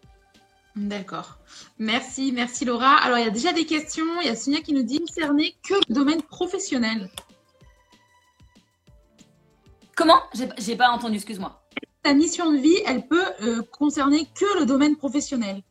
D'accord. 0.75 1.39
Merci, 1.77 2.31
merci 2.31 2.63
Laura. 2.63 2.95
Alors, 2.97 3.17
il 3.17 3.25
y 3.25 3.27
a 3.27 3.31
déjà 3.31 3.53
des 3.53 3.65
questions. 3.65 4.21
Il 4.21 4.27
y 4.27 4.29
a 4.29 4.35
Sonia 4.35 4.61
qui 4.61 4.73
nous 4.73 4.83
dit 4.83 4.99
concerner 4.99 5.55
que 5.67 5.73
le 5.87 5.93
domaine 5.93 6.21
professionnel. 6.21 7.09
Comment? 9.95 10.21
J'ai 10.57 10.77
pas 10.77 10.89
entendu, 10.89 11.15
excuse-moi. 11.15 11.61
Ta 12.03 12.13
mission 12.13 12.51
de 12.51 12.57
vie, 12.57 12.77
elle 12.85 13.05
peut 13.05 13.25
euh, 13.41 13.61
concerner 13.63 14.27
que 14.33 14.59
le 14.59 14.65
domaine 14.65 14.95
professionnel. 14.95 15.61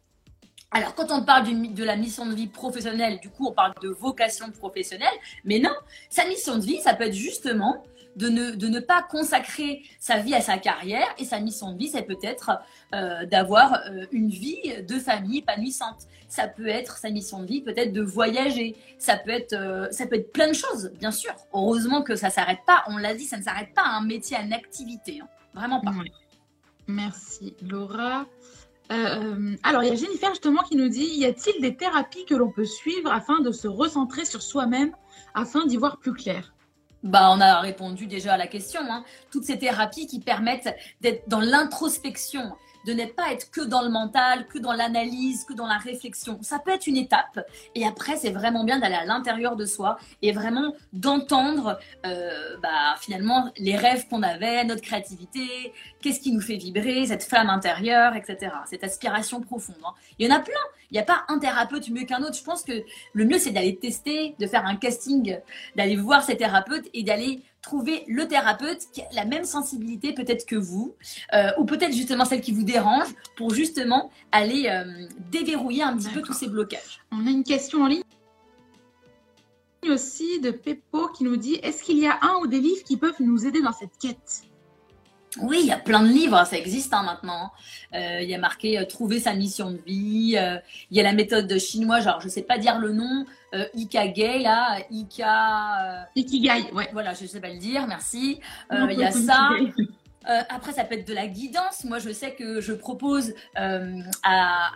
Alors, 0.71 0.95
quand 0.95 1.11
on 1.11 1.25
parle 1.25 1.47
de 1.73 1.85
la 1.85 1.97
mission 1.97 2.27
de 2.27 2.35
vie 2.35 2.47
professionnelle, 2.47 3.21
du 3.21 3.31
coup, 3.31 3.47
on 3.49 3.53
parle 3.53 3.73
de 3.83 3.89
vocation 3.89 4.51
professionnelle, 4.51 5.09
mais 5.45 5.59
non, 5.59 5.75
sa 6.11 6.27
mission 6.27 6.57
de 6.57 6.63
vie, 6.63 6.81
ça 6.81 6.95
peut 6.95 7.05
être 7.05 7.15
justement 7.15 7.83
de 8.17 8.29
ne, 8.29 8.51
ne 8.51 8.81
pas 8.81 9.03
consacrer 9.03 9.83
sa 9.99 10.19
vie 10.19 10.35
à 10.35 10.41
sa 10.41 10.59
carrière, 10.59 11.07
et 11.19 11.25
sa 11.25 11.41
mission 11.41 11.73
de 11.73 11.79
vie, 11.79 11.89
c'est 11.89 12.03
peut-être 12.03 12.51
euh, 12.95 13.25
d'avoir 13.27 13.75
euh, 13.75 14.07
une 14.13 14.29
vie 14.29 14.75
de 14.87 14.99
famille 14.99 15.39
épanouissante. 15.39 16.03
Ça 16.29 16.49
peut 16.49 16.67
être 16.67 16.99
sa 16.99 17.09
mission 17.11 17.41
de 17.41 17.47
vie, 17.47 17.63
peut-être 17.63 17.93
de 17.93 18.03
voyager. 18.03 18.77
Ça 18.99 19.17
peut 19.17 19.31
être, 19.31 19.55
euh, 19.55 19.89
ça 19.91 20.07
peut 20.07 20.17
être 20.17 20.33
plein 20.33 20.49
de 20.49 20.53
choses, 20.53 20.91
bien 20.99 21.13
sûr. 21.13 21.33
Heureusement 21.55 22.03
que 22.03 22.17
ça 22.17 22.29
s'arrête 22.29 22.61
pas. 22.67 22.85
On 22.89 22.99
l'a 22.99 23.15
dit, 23.15 23.25
ça 23.25 23.39
ne 23.39 23.43
s'arrête 23.43 23.73
pas 23.73 23.83
à 23.83 23.97
un 23.97 24.05
métier, 24.05 24.37
à 24.37 24.43
une 24.43 24.53
activité. 24.53 25.21
Hein. 25.23 25.29
Vraiment 25.55 25.81
pas. 25.81 25.95
Merci, 26.87 27.55
Laura. 27.63 28.27
Euh, 28.91 29.57
alors, 29.63 29.83
il 29.83 29.89
y 29.89 29.93
a 29.93 29.95
Jennifer 29.95 30.31
justement 30.31 30.63
qui 30.63 30.77
nous 30.77 30.89
dit 30.89 31.05
Y 31.05 31.27
a-t-il 31.27 31.61
des 31.61 31.77
thérapies 31.77 32.25
que 32.25 32.35
l'on 32.35 32.51
peut 32.51 32.65
suivre 32.65 33.13
afin 33.13 33.41
de 33.41 33.53
se 33.53 33.69
recentrer 33.69 34.25
sur 34.25 34.43
soi-même, 34.43 34.93
afin 35.35 35.67
d'y 35.67 35.77
voir 35.77 35.99
plus 35.99 36.13
clair? 36.13 36.55
Bah, 37.03 37.31
on 37.31 37.41
a 37.41 37.61
répondu 37.61 38.07
déjà 38.07 38.35
à 38.35 38.37
la 38.37 38.47
question. 38.47 38.81
Hein. 38.89 39.05
Toutes 39.31 39.45
ces 39.45 39.59
thérapies 39.59 40.07
qui 40.07 40.21
permettent 40.21 40.75
d'être 41.01 41.29
dans 41.29 41.41
l'introspection, 41.41 42.53
de 42.87 42.93
ne 42.93 43.05
pas 43.07 43.33
être 43.33 43.51
que 43.51 43.61
dans 43.61 43.83
le 43.83 43.91
mental, 43.91 44.47
que 44.47 44.59
dans 44.59 44.73
l'analyse, 44.73 45.45
que 45.45 45.53
dans 45.53 45.67
la 45.67 45.79
réflexion. 45.79 46.39
Ça 46.43 46.59
peut 46.59 46.71
être 46.71 46.87
une 46.87 46.97
étape. 46.97 47.41
Et 47.75 47.87
après, 47.87 48.17
c'est 48.17 48.31
vraiment 48.31 48.65
bien 48.65 48.79
d'aller 48.79 48.95
à 48.95 49.05
l'intérieur 49.05 49.57
de 49.57 49.67
soi 49.67 49.99
et 50.23 50.33
vraiment 50.33 50.75
d'entendre 50.93 51.79
euh, 52.07 52.57
bah, 52.63 52.97
finalement 53.01 53.51
les 53.57 53.77
rêves 53.77 54.07
qu'on 54.09 54.23
avait, 54.23 54.65
notre 54.65 54.83
créativité, 54.83 55.73
qu'est-ce 56.01 56.21
qui 56.21 56.33
nous 56.33 56.41
fait 56.41 56.57
vibrer, 56.57 57.07
cette 57.07 57.25
flamme 57.25 57.51
intérieure, 57.51 58.15
etc. 58.17 58.53
Cette 58.67 58.85
aspiration 58.85 59.41
profonde. 59.41 59.77
Hein. 59.85 59.93
Il 60.19 60.27
y 60.27 60.33
en 60.33 60.37
a 60.37 60.41
plein. 60.41 60.55
Il 60.91 60.95
n'y 60.95 61.01
a 61.01 61.05
pas 61.05 61.25
un 61.29 61.39
thérapeute 61.39 61.91
mieux 61.91 62.05
qu'un 62.05 62.23
autre. 62.23 62.35
Je 62.35 62.43
pense 62.43 62.63
que 62.63 62.73
le 63.13 63.25
mieux, 63.25 63.39
c'est 63.39 63.51
d'aller 63.51 63.77
tester, 63.77 64.35
de 64.39 64.47
faire 64.47 64.65
un 64.65 64.77
casting, 64.77 65.39
d'aller 65.77 65.97
voir 65.97 66.23
ces 66.23 66.37
thérapeutes 66.37 66.89
et 66.95 67.03
d'aller 67.03 67.43
trouver 67.63 68.05
le 68.09 68.27
thérapeute 68.27 68.81
qui 68.93 69.03
a 69.03 69.09
la 69.13 69.25
même 69.25 69.45
sensibilité 69.45 70.13
peut-être 70.13 70.47
que 70.47 70.57
vous, 70.57 70.95
euh, 71.35 71.51
ou 71.59 71.65
peut-être 71.65 71.93
justement 71.93 72.25
celle 72.25 72.41
qui 72.41 72.53
vous 72.53 72.65
dérange, 72.65 73.09
pour 73.37 73.55
justement 73.55 74.11
aller 74.33 74.69
euh, 74.69 75.07
déverrouiller 75.31 75.83
un 75.83 75.97
petit 75.97 76.11
peu 76.11 76.23
tous 76.23 76.33
ces 76.33 76.49
blocages. 76.49 77.01
On 77.13 77.27
a 77.27 77.31
une 77.31 77.45
question 77.45 77.83
en 77.83 77.87
ligne 77.87 78.03
aussi 79.89 80.41
de 80.41 80.51
Peppo 80.51 81.09
qui 81.09 81.25
nous 81.25 81.37
dit 81.37 81.55
est-ce 81.63 81.83
qu'il 81.83 81.99
y 81.99 82.07
a 82.07 82.19
un 82.23 82.37
ou 82.43 82.47
des 82.47 82.61
livres 82.61 82.83
qui 82.85 82.97
peuvent 82.97 83.21
nous 83.21 83.47
aider 83.47 83.63
dans 83.63 83.73
cette 83.73 83.97
quête? 83.99 84.48
Oui, 85.41 85.59
il 85.61 85.67
y 85.67 85.73
a 85.73 85.79
plein 85.79 86.03
de 86.03 86.09
livres, 86.09 86.43
ça 86.47 86.57
existe 86.57 86.93
hein, 86.95 87.03
maintenant. 87.03 87.53
Euh, 87.95 88.21
il 88.23 88.29
y 88.29 88.35
a 88.35 88.39
marqué 88.39 88.85
Trouver 88.89 89.21
sa 89.21 89.35
mission 89.35 89.71
de 89.71 89.79
vie. 89.79 90.37
il 90.91 90.97
y 90.97 91.01
a 91.01 91.03
la 91.03 91.13
méthode 91.13 91.59
chinoise, 91.59 92.05
genre 92.05 92.21
je 92.21 92.27
ne 92.27 92.31
sais 92.31 92.43
pas 92.43 92.59
dire 92.59 92.79
le 92.79 92.93
nom, 92.93 93.27
euh, 93.55 93.65
Ikagay, 93.75 94.41
là, 94.41 94.79
Ika. 94.91 96.01
Euh, 96.01 96.03
Ikigai, 96.17 96.71
ouais. 96.73 96.89
Voilà, 96.93 97.15
je 97.15 97.23
ne 97.23 97.29
sais 97.29 97.41
pas 97.41 97.49
le 97.49 97.59
dire, 97.59 97.87
merci. 97.87 98.41
Euh, 98.73 98.89
il 98.91 98.99
y 98.99 99.05
a 99.05 99.11
ça. 99.11 99.51
après, 100.51 100.73
ça 100.73 100.85
peut 100.85 100.97
être 100.97 101.09
de 101.09 101.15
la 101.15 101.27
guidance. 101.27 101.85
Moi, 101.85 101.99
je 101.99 102.11
sais 102.11 102.35
que 102.35 102.61
je 102.61 102.73
propose 102.73 103.35
à, 103.55 103.81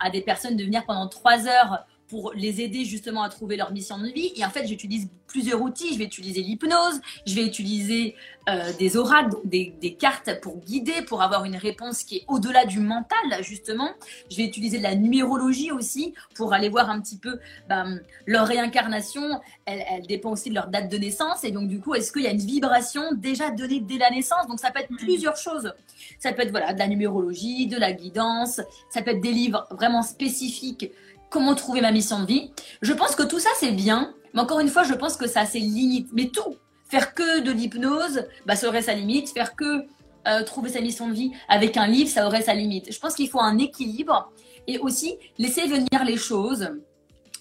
à, 0.01 0.09
des 0.09 0.21
personnes 0.21 0.55
de 0.55 0.63
venir 0.63 0.85
pendant 0.85 1.07
trois 1.07 1.47
heures 1.47 1.85
pour 2.07 2.33
les 2.33 2.61
aider 2.61 2.85
justement 2.85 3.23
à 3.23 3.29
trouver 3.29 3.57
leur 3.57 3.71
mission 3.71 3.97
de 3.97 4.07
vie. 4.07 4.31
Et 4.35 4.45
en 4.45 4.49
fait, 4.49 4.67
j'utilise 4.67 5.09
plusieurs 5.27 5.61
outils. 5.61 5.93
Je 5.93 5.97
vais 5.97 6.05
utiliser 6.05 6.41
l'hypnose, 6.41 7.01
je 7.25 7.33
vais 7.33 7.45
utiliser 7.45 8.15
euh, 8.49 8.71
des 8.77 8.97
oracles, 8.97 9.35
des, 9.45 9.73
des, 9.81 9.95
cartes 9.95 10.39
pour 10.41 10.57
guider, 10.57 11.01
pour 11.07 11.21
avoir 11.21 11.45
une 11.45 11.55
réponse 11.55 12.03
qui 12.03 12.17
est 12.17 12.25
au-delà 12.27 12.65
du 12.65 12.79
mental, 12.79 13.41
justement. 13.41 13.89
Je 14.29 14.37
vais 14.37 14.43
utiliser 14.43 14.77
de 14.77 14.83
la 14.83 14.95
numérologie 14.95 15.71
aussi 15.71 16.13
pour 16.35 16.53
aller 16.53 16.69
voir 16.69 16.89
un 16.89 17.01
petit 17.01 17.17
peu 17.17 17.39
ben, 17.67 17.99
leur 18.27 18.45
réincarnation. 18.47 19.41
Elle, 19.65 19.83
elle, 19.89 20.05
dépend 20.05 20.31
aussi 20.31 20.49
de 20.49 20.55
leur 20.55 20.67
date 20.67 20.91
de 20.91 20.97
naissance. 20.97 21.43
Et 21.43 21.51
donc, 21.51 21.67
du 21.67 21.79
coup, 21.79 21.95
est-ce 21.95 22.11
qu'il 22.11 22.23
y 22.23 22.27
a 22.27 22.31
une 22.31 22.37
vibration 22.37 23.13
déjà 23.13 23.49
donnée 23.49 23.79
dès 23.79 23.97
la 23.97 24.11
naissance? 24.11 24.45
Donc, 24.47 24.59
ça 24.59 24.71
peut 24.71 24.81
être 24.81 24.95
plusieurs 24.95 25.37
choses. 25.37 25.73
Ça 26.19 26.33
peut 26.33 26.43
être 26.43 26.51
voilà, 26.51 26.73
de 26.73 26.79
la 26.79 26.87
numérologie, 26.87 27.67
de 27.67 27.77
la 27.77 27.93
guidance. 27.93 28.61
Ça 28.89 29.01
peut 29.01 29.11
être 29.11 29.21
des 29.21 29.31
livres 29.31 29.65
vraiment 29.71 30.03
spécifiques 30.03 30.91
comment 31.33 31.55
trouver 31.55 31.81
ma 31.81 31.91
mission 31.91 32.21
de 32.21 32.27
vie. 32.27 32.51
Je 32.81 32.93
pense 32.93 33.15
que 33.15 33.23
tout 33.23 33.39
ça, 33.39 33.49
c'est 33.59 33.71
bien, 33.71 34.13
mais 34.33 34.41
encore 34.41 34.59
une 34.59 34.69
fois, 34.69 34.83
je 34.83 34.93
pense 34.93 35.17
que 35.17 35.27
ça 35.27 35.41
a 35.41 35.45
ses 35.45 35.59
limites. 35.59 36.09
Mais 36.13 36.27
tout, 36.27 36.55
faire 36.87 37.13
que 37.15 37.41
de 37.41 37.51
l'hypnose, 37.51 38.25
bah, 38.45 38.55
ça 38.55 38.67
aurait 38.67 38.83
sa 38.83 38.93
limite. 38.93 39.29
Faire 39.29 39.55
que 39.55 39.85
euh, 40.27 40.43
trouver 40.43 40.69
sa 40.69 40.79
mission 40.79 41.09
de 41.09 41.13
vie 41.13 41.31
avec 41.49 41.75
un 41.75 41.87
livre, 41.87 42.09
ça 42.09 42.27
aurait 42.27 42.43
sa 42.43 42.53
limite. 42.53 42.93
Je 42.93 42.99
pense 42.99 43.15
qu'il 43.15 43.27
faut 43.27 43.41
un 43.41 43.57
équilibre 43.57 44.31
et 44.67 44.77
aussi 44.77 45.17
laisser 45.37 45.67
venir 45.67 46.05
les 46.05 46.17
choses 46.17 46.69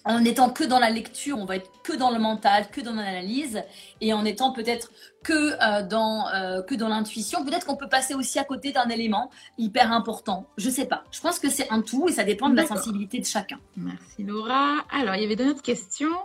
en 0.05 0.21
n'étant 0.21 0.51
que 0.51 0.65
dans 0.65 0.79
la 0.79 0.91
lecture, 0.91 1.39
on 1.39 1.45
va 1.45 1.57
être 1.57 1.71
que 1.83 1.93
dans 1.93 2.11
le 2.11 2.19
mental, 2.19 2.69
que 2.71 2.81
dans 2.81 2.95
l'analyse, 2.95 3.63
et 4.01 4.13
en 4.13 4.25
étant 4.25 4.53
peut-être 4.53 4.91
que 5.23 5.33
euh, 5.33 5.87
dans 5.87 6.29
euh, 6.29 6.63
que 6.63 6.75
dans 6.75 6.89
l'intuition, 6.89 7.45
peut-être 7.45 7.67
qu'on 7.67 7.77
peut 7.77 7.89
passer 7.89 8.15
aussi 8.15 8.39
à 8.39 8.45
côté 8.45 8.73
d'un 8.73 8.89
élément 8.89 9.31
hyper 9.59 9.93
important. 9.93 10.47
Je 10.57 10.71
sais 10.71 10.87
pas. 10.87 11.05
Je 11.13 11.21
pense 11.21 11.39
que 11.39 11.49
c'est 11.49 11.71
un 11.71 11.83
tout 11.83 12.09
et 12.09 12.13
ça 12.13 12.25
dépend 12.25 12.49
de 12.49 12.57
la 12.57 12.67
sensibilité 12.67 13.21
de 13.21 13.27
chacun. 13.27 13.59
Merci 13.77 14.25
Laura. 14.25 14.85
Alors 14.91 15.15
il 15.15 15.23
y 15.23 15.25
avait 15.25 15.37
d'autres 15.37 15.63
questions. 15.63 16.17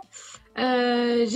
Euh, 0.58 1.26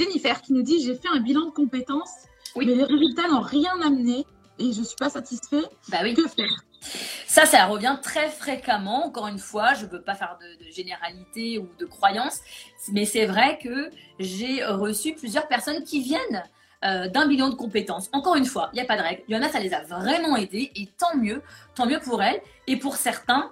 Jennifer 0.00 0.42
qui 0.42 0.52
nous 0.52 0.62
dit 0.62 0.82
j'ai 0.82 0.94
fait 0.94 1.08
un 1.12 1.20
bilan 1.20 1.46
de 1.46 1.50
compétences, 1.50 2.26
mais 2.56 2.64
les 2.64 2.84
résultats 2.84 3.28
n'ont 3.28 3.40
rien 3.40 3.72
amené 3.82 4.24
et 4.58 4.72
je 4.72 4.82
suis 4.82 4.96
pas 4.96 5.10
satisfait. 5.10 5.64
Bah 5.88 5.98
oui. 6.02 6.14
Que 6.14 6.28
faire? 6.28 6.64
Ça, 7.32 7.46
ça 7.46 7.64
revient 7.64 7.96
très 8.02 8.28
fréquemment. 8.28 9.06
Encore 9.06 9.26
une 9.26 9.38
fois, 9.38 9.72
je 9.72 9.86
ne 9.86 9.90
veux 9.90 10.02
pas 10.02 10.14
faire 10.14 10.36
de, 10.38 10.70
généralité 10.70 11.56
ou 11.56 11.66
de 11.78 11.86
croyance, 11.86 12.40
mais 12.92 13.06
c'est 13.06 13.24
vrai 13.24 13.58
que 13.58 13.90
j'ai 14.18 14.62
reçu 14.62 15.14
plusieurs 15.14 15.48
personnes 15.48 15.82
qui 15.82 16.02
viennent 16.02 16.44
euh, 16.84 17.08
d'un 17.08 17.26
bilan 17.26 17.48
de 17.48 17.54
compétences. 17.54 18.10
Encore 18.12 18.36
une 18.36 18.44
fois, 18.44 18.68
il 18.72 18.76
n'y 18.76 18.82
a 18.82 18.84
pas 18.84 18.98
de 18.98 19.02
règle. 19.02 19.22
Il 19.28 19.34
y 19.38 19.48
ça 19.50 19.60
les 19.60 19.72
a 19.72 19.80
vraiment 19.80 20.36
aidés 20.36 20.72
et 20.76 20.86
tant 20.98 21.16
mieux, 21.16 21.40
tant 21.74 21.86
mieux 21.86 22.00
pour 22.00 22.22
elles. 22.22 22.42
Et 22.66 22.76
pour 22.76 22.96
certains, 22.96 23.50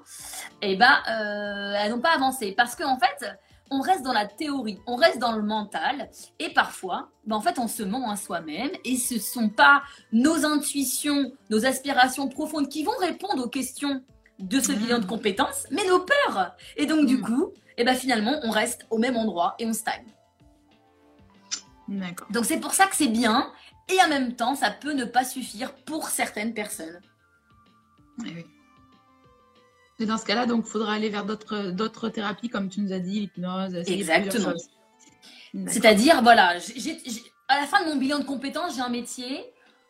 eh 0.61 0.77
ben, 0.77 0.99
euh, 1.09 1.73
elles 1.79 1.91
n'ont 1.91 2.01
pas 2.01 2.15
avancé 2.15 2.53
parce 2.55 2.77
qu'en 2.77 2.97
en 2.97 2.99
fait, 2.99 3.35
on 3.71 3.81
reste 3.81 4.03
dans 4.03 4.13
la 4.13 4.27
théorie, 4.27 4.81
on 4.87 4.97
reste 4.97 5.19
dans 5.19 5.33
le 5.33 5.43
mental, 5.43 6.11
et 6.39 6.51
parfois, 6.53 7.11
ben 7.25 7.37
en 7.37 7.41
fait, 7.41 7.59
on 7.59 7.69
se 7.69 7.83
ment 7.83 8.11
à 8.11 8.17
soi-même, 8.17 8.71
et 8.85 8.97
ce 8.97 9.15
ne 9.15 9.21
sont 9.21 9.49
pas 9.49 9.83
nos 10.13 10.45
intuitions, 10.45 11.33
nos 11.51 11.65
aspirations 11.65 12.29
profondes 12.29 12.69
qui 12.69 12.83
vont 12.83 12.97
répondre 12.99 13.45
aux 13.45 13.49
questions 13.49 14.03
de 14.41 14.59
ce 14.59 14.73
bilan 14.73 14.99
de 14.99 15.07
compétences, 15.07 15.67
mais 15.71 15.87
nos 15.87 16.01
peurs. 16.01 16.57
Et 16.77 16.87
donc, 16.87 17.07
du 17.07 17.19
hmm. 17.19 17.23
coup, 17.23 17.53
et 17.77 17.85
ben 17.85 17.95
finalement, 17.95 18.41
on 18.43 18.51
reste 18.51 18.87
au 18.91 18.99
même 18.99 19.17
endroit 19.17 19.55
et 19.59 19.67
on 19.67 19.73
stagne. 19.73 20.07
Donc, 22.31 22.45
c'est 22.45 22.61
pour 22.61 22.75
ça 22.75 22.87
que 22.87 22.97
c'est 22.97 23.09
bien, 23.09 23.53
et 23.89 24.03
en 24.05 24.09
même 24.09 24.35
temps, 24.35 24.55
ça 24.55 24.71
peut 24.71 24.93
ne 24.93 25.05
pas 25.05 25.25
suffire 25.25 25.75
pour 25.75 26.09
certaines 26.09 26.55
personnes. 26.55 27.01
Oui, 28.19 28.45
et 30.01 30.07
dans 30.07 30.19
ce 30.19 30.25
cas-là, 30.25 30.47
donc, 30.47 30.65
il 30.67 30.71
faudra 30.71 30.95
aller 30.95 31.09
vers 31.09 31.25
d'autres, 31.25 32.09
thérapies, 32.09 32.49
comme 32.49 32.69
tu 32.69 32.81
nous 32.81 32.93
as 32.93 32.99
dit, 32.99 33.21
l'hypnose. 33.21 33.77
Exactement. 33.87 34.55
C'est-à-dire, 35.67 36.23
voilà, 36.23 36.57
à 37.49 37.61
la 37.61 37.67
fin 37.67 37.85
de 37.85 37.91
mon 37.91 37.97
bilan 37.97 38.21
de 38.21 38.25
compétences, 38.25 38.77
j'ai 38.77 38.83
un 38.83 38.89
métier. 38.89 39.45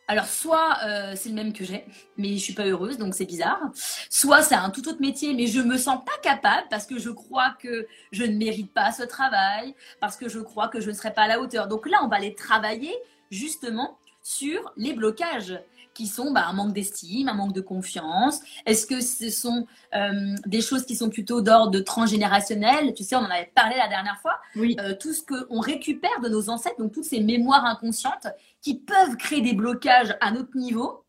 Alors, 0.07 0.25
soit 0.25 0.77
euh, 0.83 1.13
c'est 1.15 1.29
le 1.29 1.35
même 1.35 1.53
que 1.53 1.63
j'ai, 1.63 1.85
mais 2.17 2.33
je 2.33 2.43
suis 2.43 2.53
pas 2.53 2.65
heureuse, 2.65 2.97
donc 2.97 3.13
c'est 3.13 3.25
bizarre. 3.25 3.61
Soit 4.09 4.41
c'est 4.41 4.55
un 4.55 4.69
tout 4.69 4.89
autre 4.89 4.99
métier, 4.99 5.33
mais 5.33 5.47
je 5.47 5.61
me 5.61 5.77
sens 5.77 6.03
pas 6.03 6.17
capable 6.21 6.67
parce 6.69 6.85
que 6.85 6.99
je 6.99 7.09
crois 7.09 7.55
que 7.61 7.87
je 8.11 8.23
ne 8.23 8.35
mérite 8.35 8.73
pas 8.73 8.91
ce 8.91 9.03
travail, 9.03 9.73
parce 10.01 10.17
que 10.17 10.27
je 10.27 10.39
crois 10.39 10.67
que 10.67 10.81
je 10.81 10.89
ne 10.89 10.95
serai 10.95 11.13
pas 11.13 11.21
à 11.21 11.27
la 11.27 11.39
hauteur. 11.39 11.67
Donc 11.67 11.87
là, 11.87 11.99
on 12.03 12.09
va 12.09 12.17
aller 12.17 12.35
travailler 12.35 12.93
justement 13.29 13.97
sur 14.21 14.73
les 14.75 14.93
blocages 14.93 15.57
qui 15.93 16.07
sont 16.07 16.31
bah, 16.31 16.45
un 16.47 16.53
manque 16.53 16.73
d'estime, 16.73 17.27
un 17.27 17.33
manque 17.33 17.53
de 17.53 17.61
confiance 17.61 18.39
Est-ce 18.65 18.85
que 18.85 19.01
ce 19.01 19.29
sont 19.29 19.67
euh, 19.93 20.35
des 20.45 20.61
choses 20.61 20.85
qui 20.85 20.95
sont 20.95 21.09
plutôt 21.09 21.41
d'ordre 21.41 21.79
transgénérationnel? 21.79 22.93
Tu 22.93 23.03
sais, 23.03 23.15
on 23.15 23.19
en 23.19 23.29
avait 23.29 23.51
parlé 23.53 23.75
la 23.77 23.87
dernière 23.87 24.19
fois. 24.21 24.39
Oui. 24.55 24.75
Euh, 24.79 24.95
tout 24.99 25.13
ce 25.13 25.21
qu'on 25.21 25.59
récupère 25.59 26.21
de 26.21 26.29
nos 26.29 26.49
ancêtres, 26.49 26.77
donc 26.79 26.93
toutes 26.93 27.05
ces 27.05 27.21
mémoires 27.21 27.65
inconscientes 27.65 28.27
qui 28.61 28.79
peuvent 28.79 29.17
créer 29.17 29.41
des 29.41 29.53
blocages 29.53 30.15
à 30.21 30.31
notre 30.31 30.55
niveau. 30.55 31.03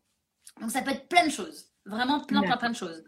Donc 0.61 0.71
ça 0.71 0.81
peut 0.81 0.91
être 0.91 1.07
plein 1.07 1.25
de 1.25 1.31
choses, 1.31 1.65
vraiment 1.85 2.19
plein, 2.21 2.41
plein, 2.41 2.57
plein 2.57 2.69
de 2.69 2.75
choses. 2.75 3.03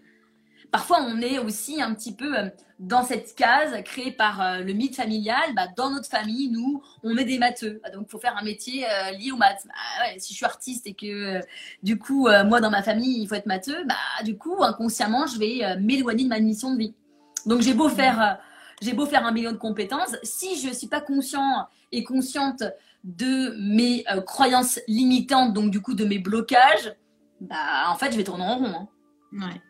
Parfois 0.71 1.01
on 1.01 1.21
est 1.21 1.39
aussi 1.39 1.81
un 1.81 1.93
petit 1.93 2.13
peu 2.13 2.37
euh, 2.37 2.49
dans 2.79 3.03
cette 3.03 3.35
case 3.35 3.81
créée 3.83 4.11
par 4.11 4.41
euh, 4.41 4.59
le 4.59 4.73
mythe 4.73 4.95
familial. 4.95 5.53
Bah, 5.55 5.67
dans 5.75 5.89
notre 5.89 6.09
famille, 6.09 6.49
nous, 6.49 6.81
on 7.03 7.17
est 7.17 7.25
des 7.25 7.37
matheux. 7.37 7.79
Bah, 7.83 7.89
donc, 7.91 8.05
il 8.07 8.11
faut 8.11 8.19
faire 8.19 8.37
un 8.37 8.43
métier 8.43 8.85
euh, 8.85 9.11
lié 9.11 9.31
aux 9.31 9.37
maths. 9.37 9.65
Bah, 9.65 10.05
si 10.17 10.33
je 10.33 10.37
suis 10.37 10.45
artiste 10.45 10.87
et 10.87 10.93
que, 10.93 11.39
du 11.83 11.97
coup, 11.97 12.27
moi, 12.45 12.59
dans 12.61 12.69
ma 12.69 12.83
famille, 12.83 13.21
il 13.21 13.27
faut 13.27 13.35
être 13.35 13.45
matheux, 13.45 13.83
bah, 13.85 14.23
du 14.23 14.37
coup, 14.37 14.63
inconsciemment, 14.63 15.27
je 15.27 15.39
vais 15.39 15.77
m'éloigner 15.79 16.25
de 16.25 16.29
ma 16.29 16.39
mission 16.39 16.73
de 16.73 16.79
vie. 16.79 16.95
Donc, 17.45 17.61
j'ai 17.61 17.73
beau 17.73 17.89
faire, 17.89 18.39
beau 18.93 19.05
faire 19.05 19.25
un 19.25 19.31
million 19.31 19.51
de 19.51 19.57
compétences, 19.57 20.15
si 20.23 20.59
je 20.59 20.69
ne 20.69 20.73
suis 20.73 20.87
pas 20.87 21.01
conscient 21.01 21.67
et 21.91 22.03
consciente 22.03 22.63
de 23.03 23.55
mes 23.59 24.03
croyances 24.25 24.79
limitantes, 24.87 25.53
donc 25.53 25.71
du 25.71 25.81
coup 25.81 25.93
de 25.93 26.05
mes 26.05 26.19
blocages, 26.19 26.93
en 27.51 27.95
fait, 27.95 28.11
je 28.11 28.17
vais 28.17 28.23
tourner 28.23 28.43
en 28.43 28.57
rond. 28.57 28.65
Hein. 28.65 28.87
Ouais. 29.33 29.61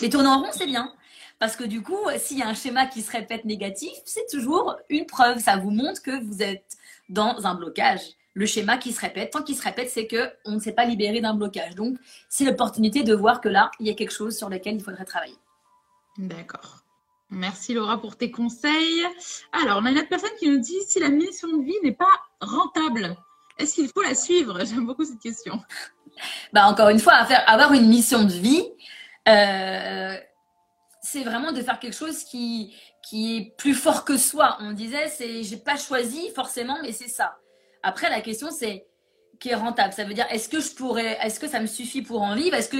Les 0.00 0.10
tourner 0.10 0.28
en 0.28 0.40
rond, 0.40 0.50
c'est 0.52 0.66
bien. 0.66 0.92
Parce 1.38 1.56
que 1.56 1.64
du 1.64 1.82
coup, 1.82 1.98
s'il 2.18 2.38
y 2.38 2.42
a 2.42 2.48
un 2.48 2.54
schéma 2.54 2.86
qui 2.86 3.02
se 3.02 3.10
répète 3.10 3.44
négatif, 3.44 3.92
c'est 4.04 4.26
toujours 4.30 4.76
une 4.88 5.06
preuve. 5.06 5.38
Ça 5.38 5.56
vous 5.56 5.70
montre 5.70 6.02
que 6.02 6.24
vous 6.24 6.42
êtes 6.42 6.76
dans 7.08 7.46
un 7.46 7.54
blocage. 7.54 8.00
Le 8.34 8.46
schéma 8.46 8.78
qui 8.78 8.92
se 8.92 9.00
répète, 9.00 9.32
tant 9.32 9.42
qu'il 9.42 9.56
se 9.56 9.62
répète, 9.62 9.90
c'est 9.90 10.08
qu'on 10.08 10.52
ne 10.52 10.58
s'est 10.58 10.72
pas 10.72 10.84
libéré 10.84 11.20
d'un 11.20 11.34
blocage. 11.34 11.74
Donc, 11.74 11.96
c'est 12.28 12.44
l'opportunité 12.44 13.02
de 13.02 13.14
voir 13.14 13.40
que 13.40 13.48
là, 13.48 13.70
il 13.78 13.86
y 13.86 13.90
a 13.90 13.94
quelque 13.94 14.12
chose 14.12 14.36
sur 14.36 14.48
lequel 14.48 14.76
il 14.76 14.82
faudrait 14.82 15.04
travailler. 15.04 15.36
D'accord. 16.18 16.78
Merci 17.30 17.74
Laura 17.74 18.00
pour 18.00 18.16
tes 18.16 18.30
conseils. 18.30 19.04
Alors, 19.52 19.78
on 19.80 19.86
a 19.86 19.90
une 19.90 19.98
autre 19.98 20.08
personne 20.08 20.30
qui 20.38 20.48
nous 20.48 20.58
dit 20.58 20.80
si 20.86 21.00
la 21.00 21.08
mission 21.08 21.48
de 21.48 21.64
vie 21.64 21.76
n'est 21.82 21.92
pas 21.92 22.06
rentable, 22.40 23.16
est-ce 23.58 23.74
qu'il 23.74 23.88
faut 23.88 24.02
la 24.02 24.14
suivre? 24.14 24.64
J'aime 24.64 24.86
beaucoup 24.86 25.04
cette 25.04 25.20
question. 25.20 25.60
Bah, 26.52 26.66
encore 26.66 26.88
une 26.88 27.00
fois, 27.00 27.12
avoir 27.12 27.72
une 27.72 27.88
mission 27.88 28.24
de 28.24 28.32
vie, 28.32 28.64
euh, 29.28 30.16
c'est 31.00 31.22
vraiment 31.22 31.52
de 31.52 31.62
faire 31.62 31.78
quelque 31.78 31.96
chose 31.96 32.24
qui, 32.24 32.74
qui 33.02 33.36
est 33.36 33.56
plus 33.56 33.74
fort 33.74 34.04
que 34.04 34.16
soi. 34.16 34.56
On 34.60 34.72
disait, 34.72 35.08
c'est, 35.08 35.42
j'ai 35.42 35.56
pas 35.56 35.76
choisi 35.76 36.30
forcément, 36.34 36.78
mais 36.82 36.92
c'est 36.92 37.08
ça. 37.08 37.36
Après, 37.82 38.08
la 38.08 38.20
question, 38.20 38.50
c'est 38.50 38.86
qui 39.40 39.50
est 39.50 39.54
rentable. 39.54 39.92
Ça 39.92 40.04
veut 40.04 40.14
dire, 40.14 40.26
est-ce 40.30 40.48
que 40.48 40.60
je 40.60 40.74
pourrais, 40.74 41.18
est-ce 41.22 41.38
que 41.38 41.48
ça 41.48 41.60
me 41.60 41.66
suffit 41.66 42.02
pour 42.02 42.22
en 42.22 42.34
vivre? 42.34 42.54
Est-ce 42.56 42.68
que 42.68 42.78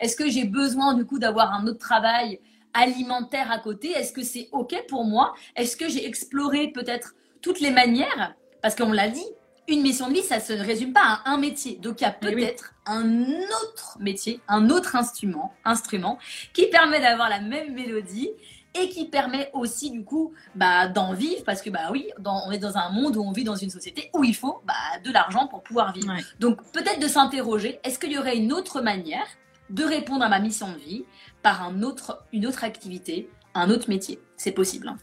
est-ce 0.00 0.16
que 0.16 0.28
j'ai 0.28 0.44
besoin 0.44 0.94
du 0.94 1.06
coup 1.06 1.18
d'avoir 1.18 1.54
un 1.54 1.66
autre 1.66 1.78
travail 1.78 2.40
alimentaire 2.74 3.50
à 3.50 3.58
côté? 3.58 3.90
Est-ce 3.92 4.12
que 4.12 4.22
c'est 4.22 4.48
ok 4.52 4.86
pour 4.88 5.04
moi? 5.04 5.34
Est-ce 5.56 5.76
que 5.76 5.88
j'ai 5.88 6.06
exploré 6.06 6.68
peut-être 6.72 7.14
toutes 7.40 7.60
les 7.60 7.70
manières? 7.70 8.34
Parce 8.60 8.74
qu'on 8.74 8.92
l'a 8.92 9.08
dit, 9.08 9.24
une 9.68 9.82
mission 9.82 10.08
de 10.08 10.14
vie, 10.14 10.22
ça 10.22 10.40
se 10.40 10.52
résume 10.52 10.92
pas 10.92 11.20
à 11.24 11.30
un 11.30 11.38
métier. 11.38 11.76
Donc 11.76 12.00
il 12.00 12.04
y 12.04 12.06
a 12.06 12.16
eh 12.20 12.24
peut-être 12.24 12.74
un 12.86 13.22
autre 13.24 13.96
métier, 14.00 14.40
un 14.48 14.70
autre 14.70 14.96
instrument, 14.96 15.54
instrument 15.64 16.18
qui 16.52 16.66
permet 16.66 17.00
d'avoir 17.00 17.28
la 17.28 17.40
même 17.40 17.74
mélodie 17.74 18.30
et 18.74 18.88
qui 18.88 19.06
permet 19.06 19.50
aussi 19.52 19.90
du 19.90 20.04
coup 20.04 20.32
bah, 20.54 20.88
d'en 20.88 21.12
vivre 21.12 21.44
parce 21.44 21.62
que 21.62 21.70
bah 21.70 21.90
oui, 21.90 22.08
on 22.24 22.50
est 22.50 22.58
dans 22.58 22.76
un 22.76 22.90
monde 22.90 23.16
où 23.16 23.22
on 23.22 23.32
vit 23.32 23.44
dans 23.44 23.56
une 23.56 23.70
société 23.70 24.10
où 24.14 24.24
il 24.24 24.34
faut 24.34 24.62
bah, 24.66 24.74
de 25.04 25.12
l'argent 25.12 25.46
pour 25.46 25.62
pouvoir 25.62 25.92
vivre. 25.92 26.14
Donc 26.40 26.62
peut-être 26.72 27.00
de 27.00 27.08
s'interroger, 27.08 27.80
est-ce 27.84 27.98
qu'il 27.98 28.12
y 28.12 28.18
aurait 28.18 28.36
une 28.36 28.52
autre 28.52 28.80
manière 28.80 29.26
de 29.70 29.84
répondre 29.84 30.24
à 30.24 30.28
ma 30.28 30.38
mission 30.38 30.72
de 30.72 30.78
vie 30.78 31.04
par 31.42 31.62
un 31.62 31.82
autre, 31.82 32.24
une 32.32 32.46
autre 32.46 32.64
activité, 32.64 33.30
un 33.54 33.70
autre 33.70 33.88
métier? 33.88 34.20
C'est 34.36 34.52
possible. 34.52 34.88
Hein. 34.88 34.98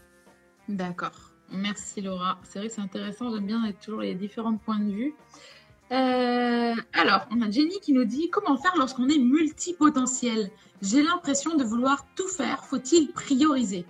D'accord. 0.68 1.29
Merci 1.50 2.00
Laura. 2.00 2.38
C'est 2.44 2.58
vrai 2.58 2.68
que 2.68 2.74
c'est 2.74 2.80
intéressant, 2.80 3.30
j'aime 3.32 3.46
bien 3.46 3.72
toujours 3.84 4.00
les 4.00 4.14
différents 4.14 4.56
points 4.56 4.78
de 4.78 4.92
vue. 4.92 5.14
Euh, 5.92 6.74
alors, 6.92 7.26
on 7.32 7.42
a 7.42 7.50
Jenny 7.50 7.80
qui 7.80 7.92
nous 7.92 8.04
dit 8.04 8.30
comment 8.30 8.56
faire 8.56 8.76
lorsqu'on 8.76 9.08
est 9.08 9.18
multipotentiel? 9.18 10.50
J'ai 10.82 11.02
l'impression 11.02 11.56
de 11.56 11.64
vouloir 11.64 12.06
tout 12.14 12.28
faire. 12.28 12.64
Faut-il 12.64 13.10
prioriser? 13.12 13.84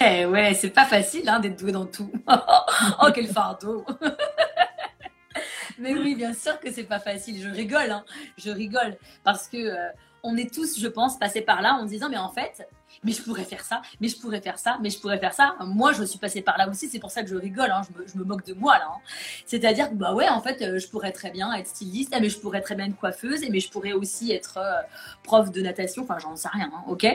Eh 0.00 0.26
ouais, 0.26 0.54
c'est 0.54 0.70
pas 0.70 0.84
facile 0.84 1.28
hein, 1.28 1.40
d'être 1.40 1.58
doué 1.58 1.72
dans 1.72 1.86
tout. 1.86 2.10
oh, 2.28 3.08
quel 3.14 3.28
fardeau 3.28 3.84
Mais 5.78 5.94
oui, 5.94 6.14
bien 6.16 6.34
sûr 6.34 6.58
que 6.60 6.70
c'est 6.70 6.84
pas 6.84 6.98
facile. 6.98 7.40
Je 7.40 7.48
rigole, 7.48 7.90
hein. 7.90 8.04
je 8.36 8.50
rigole 8.50 8.98
parce 9.24 9.48
que 9.48 9.56
euh, 9.56 9.88
on 10.22 10.36
est 10.36 10.52
tous, 10.52 10.78
je 10.78 10.88
pense, 10.88 11.18
passés 11.18 11.40
par 11.40 11.62
là 11.62 11.74
en 11.74 11.84
disant 11.84 12.08
mais 12.10 12.18
en 12.18 12.30
fait, 12.30 12.68
mais 13.04 13.12
je 13.12 13.22
pourrais 13.22 13.44
faire 13.44 13.64
ça, 13.64 13.82
mais 14.00 14.08
je 14.08 14.18
pourrais 14.18 14.40
faire 14.40 14.58
ça, 14.58 14.78
mais 14.82 14.90
je 14.90 14.98
pourrais 14.98 15.18
faire 15.18 15.34
ça. 15.34 15.56
Moi, 15.60 15.92
je 15.92 16.04
suis 16.04 16.18
passée 16.18 16.42
par 16.42 16.58
là 16.58 16.68
aussi, 16.68 16.88
c'est 16.88 16.98
pour 16.98 17.10
ça 17.10 17.22
que 17.22 17.28
je 17.28 17.36
rigole, 17.36 17.70
hein. 17.70 17.82
je, 18.06 18.18
me, 18.18 18.24
moque 18.24 18.44
de 18.44 18.54
moi 18.54 18.78
là. 18.78 18.88
Hein. 18.90 19.00
C'est-à-dire 19.46 19.90
que 19.90 19.94
bah 19.94 20.14
ouais, 20.14 20.28
en 20.28 20.40
fait, 20.40 20.62
euh, 20.62 20.78
je 20.78 20.88
pourrais 20.88 21.12
très 21.12 21.30
bien 21.30 21.52
être 21.54 21.66
styliste, 21.66 22.14
mais 22.20 22.28
je 22.28 22.38
pourrais 22.38 22.60
très 22.60 22.74
bien 22.74 22.86
être 22.86 22.96
coiffeuse, 22.96 23.44
mais 23.50 23.60
je 23.60 23.70
pourrais 23.70 23.92
aussi 23.92 24.32
être 24.32 24.58
euh, 24.58 24.82
prof 25.22 25.50
de 25.50 25.60
natation, 25.60 26.02
enfin 26.02 26.18
j'en 26.18 26.36
sais 26.36 26.48
rien, 26.52 26.70
hein, 26.74 26.84
ok? 26.88 27.06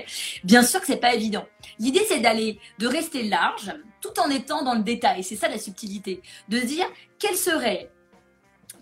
Bien 0.44 0.64
sûr 0.64 0.80
que 0.80 0.88
c'est 0.88 0.98
pas 0.98 1.14
évident. 1.14 1.46
L'idée 1.80 2.04
c'est 2.08 2.20
d'aller, 2.20 2.60
de 2.80 2.88
rester 2.88 3.24
large, 3.24 3.74
tout 4.02 4.20
en 4.20 4.30
étant 4.30 4.64
dans 4.64 4.74
le 4.76 4.84
détail. 4.84 5.24
C'est 5.24 5.36
ça 5.36 5.48
la 5.48 5.58
subtilité, 5.58 6.22
de 6.50 6.60
dire 6.60 6.86
quelles 7.20 7.38
seraient, 7.38 7.90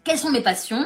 quelles 0.04 0.17
sont 0.17 0.32
mes 0.32 0.41
passions, 0.41 0.84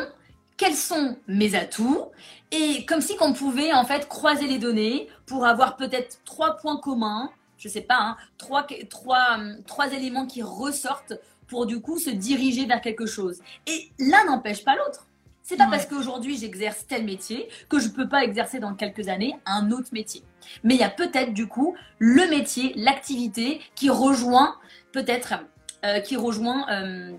quels 0.57 0.75
sont 0.75 1.17
mes 1.27 1.55
atouts 1.55 2.05
et 2.51 2.85
comme 2.85 3.01
si 3.01 3.15
qu'on 3.15 3.33
pouvait 3.33 3.73
en 3.73 3.85
fait 3.85 4.07
croiser 4.07 4.47
les 4.47 4.57
données 4.57 5.07
pour 5.25 5.45
avoir 5.45 5.75
peut-être 5.75 6.19
trois 6.23 6.55
points 6.57 6.77
communs, 6.77 7.31
je 7.57 7.67
sais 7.67 7.81
pas, 7.81 7.99
hein, 7.99 8.17
trois, 8.37 8.65
trois, 8.89 9.37
trois 9.65 9.91
éléments 9.91 10.25
qui 10.25 10.41
ressortent 10.41 11.13
pour 11.47 11.65
du 11.65 11.81
coup 11.81 11.99
se 11.99 12.09
diriger 12.09 12.65
vers 12.65 12.81
quelque 12.81 13.05
chose. 13.05 13.41
Et 13.67 13.89
l'un 13.99 14.25
n'empêche 14.25 14.63
pas 14.63 14.75
l'autre. 14.75 15.07
C'est 15.43 15.57
pas 15.57 15.67
parce 15.67 15.85
qu'aujourd'hui 15.85 16.37
j'exerce 16.37 16.87
tel 16.87 17.05
métier 17.05 17.47
que 17.69 17.77
je 17.77 17.89
peux 17.89 18.09
pas 18.09 18.23
exercer 18.23 18.57
dans 18.57 18.73
quelques 18.73 19.09
années 19.09 19.35
un 19.45 19.69
autre 19.71 19.89
métier. 19.91 20.23
Mais 20.63 20.73
il 20.73 20.79
y 20.79 20.83
a 20.83 20.89
peut-être 20.89 21.33
du 21.33 21.47
coup 21.47 21.75
le 21.99 22.27
métier, 22.29 22.73
l'activité 22.75 23.61
qui 23.75 23.91
rejoint 23.91 24.55
peut-être, 24.91 25.35
euh, 25.83 25.99
qui 25.99 26.15
rejoint 26.15 26.65
euh, 26.71 27.11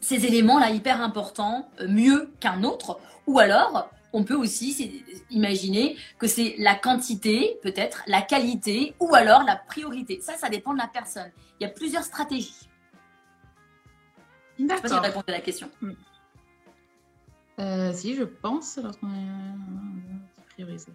ces 0.00 0.26
éléments-là 0.26 0.70
hyper 0.70 1.00
importants 1.00 1.68
euh, 1.80 1.88
mieux 1.88 2.30
qu'un 2.40 2.64
autre. 2.64 2.98
Ou 3.26 3.38
alors 3.38 3.90
on 4.12 4.24
peut 4.24 4.34
aussi 4.34 5.04
imaginer 5.30 5.96
que 6.18 6.26
c'est 6.26 6.54
la 6.58 6.74
quantité, 6.74 7.58
peut-être, 7.62 8.02
la 8.06 8.22
qualité 8.22 8.94
ou 9.00 9.14
alors 9.14 9.42
la 9.42 9.56
priorité. 9.56 10.20
Ça, 10.20 10.36
ça 10.36 10.48
dépend 10.48 10.72
de 10.72 10.78
la 10.78 10.88
personne. 10.88 11.30
Il 11.60 11.64
y 11.64 11.66
a 11.66 11.70
plusieurs 11.70 12.04
stratégies. 12.04 12.68
D'accord. 14.58 14.84
Je 14.84 14.88
sais 14.88 14.94
pas 14.94 15.02
si 15.02 15.06
répondu 15.06 15.24
à 15.28 15.32
la 15.32 15.40
question. 15.40 15.70
Hmm. 15.80 15.92
Euh, 17.60 17.92
si, 17.92 18.14
je 18.14 18.22
pense, 18.22 18.78
lorsqu'on 18.82 19.08
est 19.08 20.54
priorisé. 20.54 20.92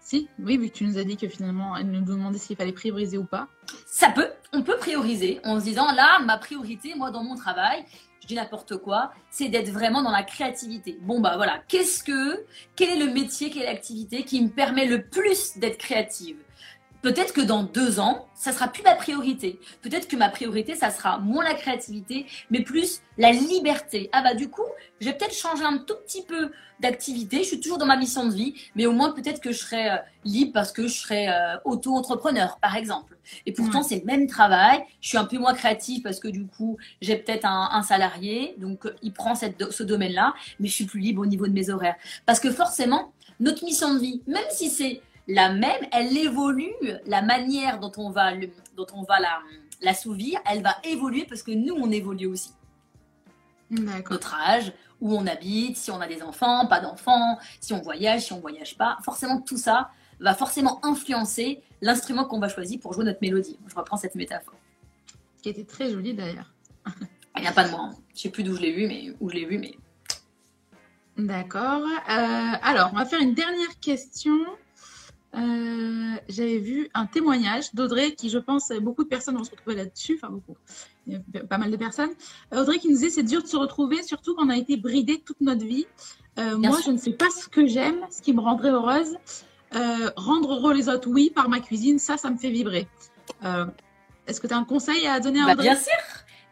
Si, 0.00 0.28
oui, 0.38 0.58
vu 0.58 0.68
que 0.68 0.74
tu 0.74 0.84
nous 0.84 0.98
as 0.98 1.04
dit 1.04 1.16
que 1.16 1.28
finalement, 1.28 1.76
elle 1.76 1.90
nous 1.90 2.04
demandait 2.04 2.38
s'il 2.38 2.56
fallait 2.56 2.72
prioriser 2.72 3.16
ou 3.16 3.24
pas. 3.24 3.48
Ça 3.86 4.10
peut, 4.10 4.28
on 4.52 4.62
peut 4.62 4.76
prioriser 4.76 5.40
en 5.44 5.58
se 5.60 5.64
disant 5.64 5.90
là, 5.92 6.18
ma 6.20 6.36
priorité, 6.36 6.94
moi, 6.94 7.10
dans 7.10 7.22
mon 7.22 7.36
travail, 7.36 7.84
je 8.24 8.28
dis 8.28 8.34
n'importe 8.36 8.78
quoi, 8.78 9.12
c'est 9.30 9.50
d'être 9.50 9.68
vraiment 9.68 10.02
dans 10.02 10.10
la 10.10 10.22
créativité. 10.22 10.96
Bon, 11.02 11.20
bah 11.20 11.34
voilà, 11.36 11.62
qu'est-ce 11.68 12.02
que, 12.02 12.42
quel 12.74 12.88
est 12.88 13.04
le 13.04 13.12
métier, 13.12 13.50
quelle 13.50 13.64
est 13.64 13.66
l'activité 13.66 14.24
qui 14.24 14.42
me 14.42 14.48
permet 14.48 14.86
le 14.86 15.02
plus 15.02 15.58
d'être 15.58 15.76
créative? 15.76 16.36
Peut-être 17.04 17.34
que 17.34 17.42
dans 17.42 17.64
deux 17.64 18.00
ans, 18.00 18.28
ça 18.34 18.50
sera 18.50 18.66
plus 18.66 18.82
ma 18.82 18.94
priorité. 18.94 19.60
Peut-être 19.82 20.08
que 20.08 20.16
ma 20.16 20.30
priorité, 20.30 20.74
ça 20.74 20.88
sera 20.88 21.18
moins 21.18 21.44
la 21.44 21.52
créativité, 21.52 22.24
mais 22.48 22.62
plus 22.62 23.02
la 23.18 23.30
liberté. 23.30 24.08
Ah 24.12 24.22
bah 24.22 24.32
du 24.32 24.48
coup, 24.48 24.64
je 25.02 25.10
vais 25.10 25.12
peut-être 25.12 25.34
changer 25.34 25.64
un 25.64 25.76
tout 25.76 25.96
petit 26.06 26.22
peu 26.22 26.50
d'activité. 26.80 27.40
Je 27.40 27.48
suis 27.48 27.60
toujours 27.60 27.76
dans 27.76 27.84
ma 27.84 27.98
mission 27.98 28.26
de 28.26 28.32
vie, 28.32 28.54
mais 28.74 28.86
au 28.86 28.92
moins 28.92 29.12
peut-être 29.12 29.42
que 29.42 29.52
je 29.52 29.58
serai 29.58 29.90
euh, 29.90 29.96
libre 30.24 30.52
parce 30.54 30.72
que 30.72 30.88
je 30.88 30.94
serai 30.94 31.28
euh, 31.28 31.58
auto-entrepreneur, 31.66 32.58
par 32.62 32.74
exemple. 32.74 33.18
Et 33.44 33.52
pourtant, 33.52 33.82
c'est 33.82 33.98
le 33.98 34.06
même 34.06 34.26
travail. 34.26 34.82
Je 35.02 35.08
suis 35.10 35.18
un 35.18 35.26
peu 35.26 35.36
moins 35.36 35.52
créative 35.52 36.00
parce 36.00 36.20
que 36.20 36.28
du 36.28 36.46
coup, 36.46 36.78
j'ai 37.02 37.16
peut-être 37.16 37.44
un, 37.44 37.82
salarié, 37.82 38.54
donc 38.56 38.88
il 39.02 39.12
prend 39.12 39.34
cette, 39.34 39.70
ce 39.72 39.82
domaine-là, 39.82 40.32
mais 40.58 40.68
je 40.68 40.72
suis 40.72 40.86
plus 40.86 41.00
libre 41.00 41.20
au 41.20 41.26
niveau 41.26 41.46
de 41.46 41.52
mes 41.52 41.68
horaires. 41.68 41.96
Parce 42.24 42.40
que 42.40 42.50
forcément, 42.50 43.12
notre 43.40 43.62
mission 43.62 43.92
de 43.92 43.98
vie, 43.98 44.22
même 44.26 44.46
si 44.48 44.70
c'est 44.70 45.02
la 45.26 45.52
même, 45.52 45.80
elle 45.92 46.16
évolue, 46.16 46.72
la 47.06 47.22
manière 47.22 47.80
dont 47.80 47.92
on 47.96 48.10
va, 48.10 48.32
dont 48.76 48.86
on 48.94 49.02
va 49.02 49.20
la, 49.20 49.40
l'assouvir, 49.80 50.40
elle 50.50 50.62
va 50.62 50.76
évoluer 50.84 51.26
parce 51.28 51.42
que 51.42 51.52
nous, 51.52 51.74
on 51.74 51.90
évolue 51.90 52.26
aussi. 52.26 52.52
Notre 53.70 54.34
âge, 54.34 54.72
où 55.00 55.14
on 55.14 55.26
habite, 55.26 55.76
si 55.76 55.90
on 55.90 56.00
a 56.00 56.06
des 56.06 56.22
enfants, 56.22 56.66
pas 56.66 56.80
d'enfants, 56.80 57.38
si 57.60 57.72
on 57.72 57.80
voyage, 57.80 58.26
si 58.26 58.32
on 58.32 58.40
voyage 58.40 58.76
pas. 58.76 58.98
Forcément, 59.04 59.40
tout 59.40 59.56
ça 59.56 59.90
va 60.20 60.34
forcément 60.34 60.84
influencer 60.84 61.62
l'instrument 61.80 62.24
qu'on 62.24 62.38
va 62.38 62.48
choisir 62.48 62.80
pour 62.80 62.92
jouer 62.92 63.04
notre 63.04 63.18
mélodie. 63.20 63.58
Je 63.66 63.74
reprends 63.74 63.96
cette 63.96 64.14
métaphore. 64.14 64.54
Qui 65.42 65.48
était 65.48 65.64
très 65.64 65.90
jolie 65.90 66.14
d'ailleurs. 66.14 66.52
Il 67.36 67.42
n'y 67.42 67.48
a 67.48 67.52
pas 67.52 67.64
de 67.64 67.70
moi. 67.70 67.90
Hein. 67.90 67.94
Je 68.14 68.22
sais 68.22 68.30
plus 68.30 68.44
d'où 68.44 68.54
je 68.54 68.60
l'ai 68.60 68.72
vu, 68.72 68.86
mais 68.86 69.14
où 69.20 69.28
je 69.28 69.34
l'ai 69.34 69.44
vu, 69.44 69.58
mais. 69.58 69.74
D'accord. 71.16 71.82
Euh, 71.82 72.52
alors, 72.62 72.90
on 72.92 72.96
va 72.96 73.04
faire 73.04 73.20
une 73.20 73.34
dernière 73.34 73.78
question. 73.80 74.38
Euh, 75.36 76.16
j'avais 76.28 76.58
vu 76.58 76.88
un 76.94 77.06
témoignage 77.06 77.74
d'Audrey 77.74 78.12
qui, 78.12 78.30
je 78.30 78.38
pense, 78.38 78.70
beaucoup 78.80 79.04
de 79.04 79.08
personnes 79.08 79.36
vont 79.36 79.44
se 79.44 79.50
retrouver 79.50 79.76
là-dessus, 79.76 80.18
enfin 80.22 80.32
beaucoup, 80.32 80.56
il 81.06 81.14
y 81.14 81.38
a 81.38 81.44
pas 81.44 81.58
mal 81.58 81.70
de 81.70 81.76
personnes. 81.76 82.10
Euh, 82.52 82.62
Audrey 82.62 82.78
qui 82.78 82.88
nous 82.88 82.94
disait 82.94 83.10
c'est 83.10 83.24
dur 83.24 83.42
de 83.42 83.48
se 83.48 83.56
retrouver, 83.56 84.02
surtout 84.02 84.34
quand 84.34 84.46
on 84.46 84.50
a 84.50 84.56
été 84.56 84.76
bridé 84.76 85.20
toute 85.20 85.40
notre 85.40 85.64
vie. 85.64 85.86
Euh, 86.38 86.56
moi, 86.56 86.78
je 86.84 86.90
ne 86.90 86.98
sais 86.98 87.12
pas 87.12 87.30
ce 87.30 87.48
que 87.48 87.66
j'aime, 87.66 88.00
ce 88.10 88.22
qui 88.22 88.32
me 88.32 88.40
rendrait 88.40 88.70
heureuse. 88.70 89.16
rendre 90.16 90.54
heureux 90.54 90.74
les 90.74 90.88
autres, 90.88 91.08
oui, 91.08 91.30
par 91.34 91.48
ma 91.48 91.60
cuisine, 91.60 91.98
ça, 91.98 92.16
ça 92.16 92.30
me 92.30 92.36
fait 92.36 92.50
vibrer. 92.50 92.86
Est-ce 94.26 94.40
que 94.40 94.46
tu 94.46 94.54
as 94.54 94.56
un 94.56 94.64
conseil 94.64 95.06
à 95.06 95.20
donner 95.20 95.40
à 95.40 95.54
bah, 95.54 95.62
Bien 95.62 95.76
sûr 95.76 95.92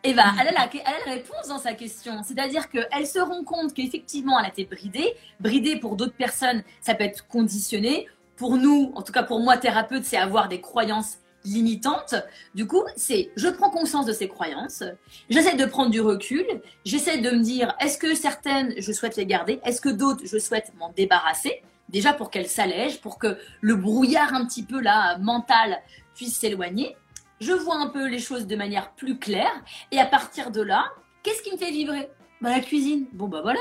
et 0.05 0.15
bah, 0.15 0.33
elle 0.41 0.49
a, 0.49 0.53
la, 0.53 0.69
elle 0.73 0.81
a 0.81 1.07
la 1.07 1.13
réponse 1.13 1.47
dans 1.49 1.59
sa 1.59 1.75
question. 1.75 2.23
C'est-à-dire 2.25 2.69
qu'elle 2.69 3.07
se 3.07 3.21
rend 3.21 3.45
compte 3.45 3.73
qu'effectivement, 3.73 4.39
elle 4.41 4.47
a 4.47 4.49
été 4.49 4.65
bridée. 4.65 5.15
Bridée 5.39 5.77
pour 5.77 5.95
d'autres 5.95 6.17
personnes, 6.17 6.65
ça 6.81 6.95
peut 6.95 7.05
être 7.05 7.29
conditionné. 7.29 8.09
Pour 8.37 8.57
nous, 8.57 8.93
en 8.95 9.03
tout 9.03 9.13
cas 9.13 9.23
pour 9.23 9.41
moi, 9.41 9.57
thérapeute, 9.57 10.05
c'est 10.05 10.17
avoir 10.17 10.49
des 10.49 10.61
croyances 10.61 11.19
limitantes. 11.45 12.15
Du 12.55 12.67
coup, 12.67 12.83
c'est 12.97 13.31
je 13.37 13.49
prends 13.49 13.71
conscience 13.71 14.07
de 14.07 14.13
ces 14.13 14.29
croyances, 14.29 14.85
j'essaie 15.29 15.57
de 15.57 15.65
prendre 15.65 15.91
du 15.91 16.01
recul, 16.01 16.47
j'essaie 16.85 17.19
de 17.19 17.31
me 17.31 17.43
dire 17.43 17.75
est-ce 17.81 17.99
que 17.99 18.15
certaines, 18.15 18.75
je 18.79 18.93
souhaite 18.93 19.17
les 19.17 19.27
garder, 19.27 19.61
est-ce 19.65 19.81
que 19.81 19.89
d'autres, 19.89 20.25
je 20.25 20.39
souhaite 20.39 20.73
m'en 20.79 20.91
débarrasser? 20.91 21.63
Déjà 21.89 22.13
pour 22.13 22.31
qu'elles 22.31 22.49
s'allègent, 22.49 23.01
pour 23.01 23.19
que 23.19 23.37
le 23.61 23.75
brouillard 23.75 24.33
un 24.35 24.47
petit 24.47 24.63
peu 24.63 24.81
là 24.81 25.19
mental 25.19 25.83
puisse 26.15 26.39
s'éloigner 26.39 26.97
je 27.43 27.53
vois 27.53 27.77
un 27.77 27.89
peu 27.89 28.07
les 28.09 28.21
choses 28.21 28.47
de 28.47 28.57
manière 28.57 28.93
plus 28.93 29.19
claire. 29.19 29.53
Et 29.91 29.99
à 29.99 30.07
partir 30.07 30.51
de 30.51 30.63
là, 30.63 30.93
qu'est-ce 31.23 31.43
qui 31.43 31.53
me 31.53 31.59
fait 31.59 31.71
vibrer? 31.71 32.09
Bah, 32.41 32.51
La 32.51 32.61
cuisine. 32.61 33.07
Bon, 33.13 33.29
bah 33.29 33.41
voilà. 33.43 33.61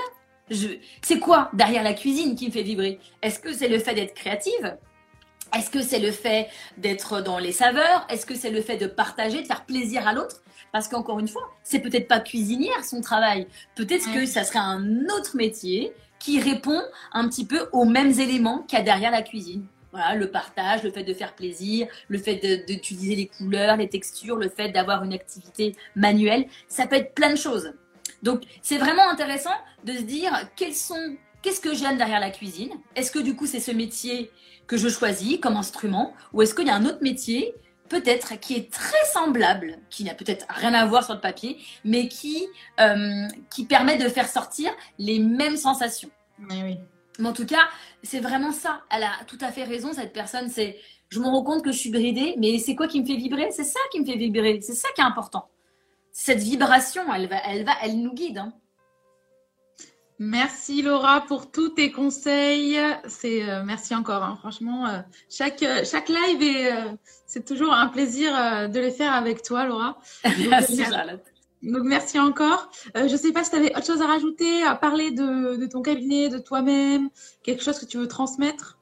Je... 0.51 0.67
C'est 1.01 1.19
quoi 1.19 1.49
derrière 1.53 1.81
la 1.81 1.93
cuisine 1.93 2.35
qui 2.35 2.47
me 2.47 2.51
fait 2.51 2.61
vibrer? 2.61 2.99
Est-ce 3.23 3.39
que 3.39 3.53
c'est 3.53 3.69
le 3.69 3.79
fait 3.79 3.95
d'être 3.95 4.13
créative? 4.13 4.77
Est-ce 5.57 5.69
que 5.69 5.81
c'est 5.81 5.99
le 5.99 6.11
fait 6.11 6.49
d'être 6.77 7.21
dans 7.21 7.39
les 7.39 7.51
saveurs? 7.51 8.05
Est-ce 8.09 8.25
que 8.25 8.35
c'est 8.35 8.51
le 8.51 8.61
fait 8.61 8.77
de 8.77 8.85
partager, 8.85 9.41
de 9.41 9.47
faire 9.47 9.65
plaisir 9.65 10.07
à 10.07 10.13
l'autre? 10.13 10.41
Parce 10.71 10.87
qu'encore 10.87 11.19
une 11.19 11.27
fois, 11.27 11.49
c'est 11.63 11.79
peut-être 11.79 12.07
pas 12.07 12.19
cuisinière 12.19 12.85
son 12.85 13.01
travail. 13.01 13.47
Peut-être 13.75 14.13
que 14.13 14.25
ça 14.25 14.43
serait 14.43 14.59
un 14.59 15.05
autre 15.17 15.35
métier 15.35 15.93
qui 16.19 16.39
répond 16.39 16.81
un 17.13 17.27
petit 17.27 17.45
peu 17.45 17.67
aux 17.71 17.85
mêmes 17.85 18.19
éléments 18.19 18.59
qu'il 18.59 18.77
y 18.77 18.81
a 18.81 18.85
derrière 18.85 19.11
la 19.11 19.21
cuisine. 19.21 19.65
Voilà, 19.91 20.15
le 20.15 20.31
partage, 20.31 20.83
le 20.83 20.91
fait 20.91 21.03
de 21.03 21.13
faire 21.13 21.33
plaisir, 21.33 21.87
le 22.07 22.17
fait 22.17 22.65
d'utiliser 22.65 23.15
les 23.15 23.27
couleurs, 23.27 23.75
les 23.75 23.89
textures, 23.89 24.37
le 24.37 24.47
fait 24.47 24.69
d'avoir 24.69 25.03
une 25.03 25.13
activité 25.13 25.75
manuelle, 25.95 26.45
ça 26.69 26.87
peut 26.87 26.95
être 26.95 27.13
plein 27.13 27.31
de 27.31 27.37
choses. 27.37 27.73
Donc, 28.23 28.43
c'est 28.61 28.77
vraiment 28.77 29.09
intéressant 29.09 29.53
de 29.83 29.93
se 29.93 30.01
dire 30.01 30.31
quels 30.55 30.75
sont, 30.75 31.17
qu'est-ce 31.41 31.61
que 31.61 31.73
j'aime 31.73 31.97
derrière 31.97 32.19
la 32.19 32.29
cuisine 32.29 32.71
Est-ce 32.95 33.11
que 33.11 33.19
du 33.19 33.35
coup, 33.35 33.47
c'est 33.47 33.59
ce 33.59 33.71
métier 33.71 34.31
que 34.67 34.77
je 34.77 34.89
choisis 34.89 35.39
comme 35.39 35.57
instrument 35.57 36.13
Ou 36.33 36.41
est-ce 36.41 36.53
qu'il 36.53 36.67
y 36.67 36.69
a 36.69 36.75
un 36.75 36.85
autre 36.85 37.01
métier, 37.01 37.53
peut-être, 37.89 38.39
qui 38.39 38.55
est 38.55 38.71
très 38.71 39.03
semblable, 39.13 39.79
qui 39.89 40.03
n'a 40.03 40.13
peut-être 40.13 40.45
rien 40.49 40.73
à 40.73 40.85
voir 40.85 41.03
sur 41.03 41.13
le 41.13 41.19
papier, 41.19 41.57
mais 41.83 42.07
qui, 42.07 42.45
euh, 42.79 43.27
qui 43.49 43.65
permet 43.65 43.97
de 43.97 44.07
faire 44.07 44.27
sortir 44.27 44.71
les 44.97 45.19
mêmes 45.19 45.57
sensations 45.57 46.09
oui, 46.49 46.61
oui. 46.63 46.77
Mais 47.19 47.29
en 47.29 47.33
tout 47.33 47.45
cas, 47.45 47.69
c'est 48.03 48.19
vraiment 48.19 48.51
ça. 48.51 48.81
Elle 48.89 49.03
a 49.03 49.11
tout 49.27 49.37
à 49.41 49.51
fait 49.51 49.63
raison, 49.63 49.93
cette 49.93 50.13
personne. 50.13 50.49
C'est, 50.49 50.77
je 51.09 51.19
me 51.19 51.27
rends 51.27 51.43
compte 51.43 51.63
que 51.63 51.71
je 51.71 51.77
suis 51.77 51.91
bridée, 51.91 52.35
mais 52.37 52.57
c'est 52.57 52.75
quoi 52.75 52.87
qui 52.87 53.01
me 53.01 53.05
fait 53.05 53.15
vibrer? 53.15 53.49
C'est 53.51 53.63
ça 53.63 53.79
qui 53.91 53.99
me 53.99 54.05
fait 54.05 54.15
vibrer. 54.15 54.59
C'est 54.61 54.73
ça 54.73 54.87
qui 54.95 55.01
est 55.01 55.05
important. 55.05 55.47
Cette 56.11 56.39
vibration, 56.39 57.01
elle 57.13 57.27
va, 57.27 57.37
elle 57.47 57.63
va, 57.63 57.73
elle 57.81 58.01
nous 58.01 58.13
guide. 58.13 58.39
Hein. 58.39 58.53
Merci 60.19 60.81
Laura 60.83 61.21
pour 61.21 61.51
tous 61.51 61.69
tes 61.69 61.91
conseils. 61.91 62.79
C'est 63.07 63.49
euh, 63.49 63.63
merci 63.63 63.95
encore. 63.95 64.23
Hein. 64.23 64.35
Franchement, 64.39 64.87
euh, 64.87 64.99
chaque 65.29 65.65
chaque 65.83 66.09
live 66.09 66.41
est 66.43 66.71
euh, 66.71 66.91
c'est 67.25 67.45
toujours 67.45 67.73
un 67.73 67.87
plaisir 67.87 68.31
de 68.69 68.79
les 68.79 68.91
faire 68.91 69.13
avec 69.13 69.41
toi, 69.41 69.65
Laura. 69.65 69.97
merci 70.49 70.83
Charlotte. 70.83 71.23
Donc 71.63 71.83
merci 71.83 72.19
encore. 72.19 72.71
Euh, 72.97 73.07
je 73.07 73.13
ne 73.13 73.17
sais 73.17 73.31
pas 73.31 73.43
si 73.43 73.51
tu 73.51 73.55
avais 73.57 73.75
autre 73.75 73.85
chose 73.85 74.01
à 74.01 74.07
rajouter, 74.07 74.63
à 74.63 74.75
parler 74.75 75.11
de, 75.11 75.65
ton 75.67 75.81
cabinet, 75.81 76.29
de 76.29 76.39
toi-même, 76.39 77.09
quelque 77.43 77.63
chose 77.63 77.79
que 77.79 77.85
tu 77.85 77.97
veux 77.97 78.07
transmettre? 78.07 78.79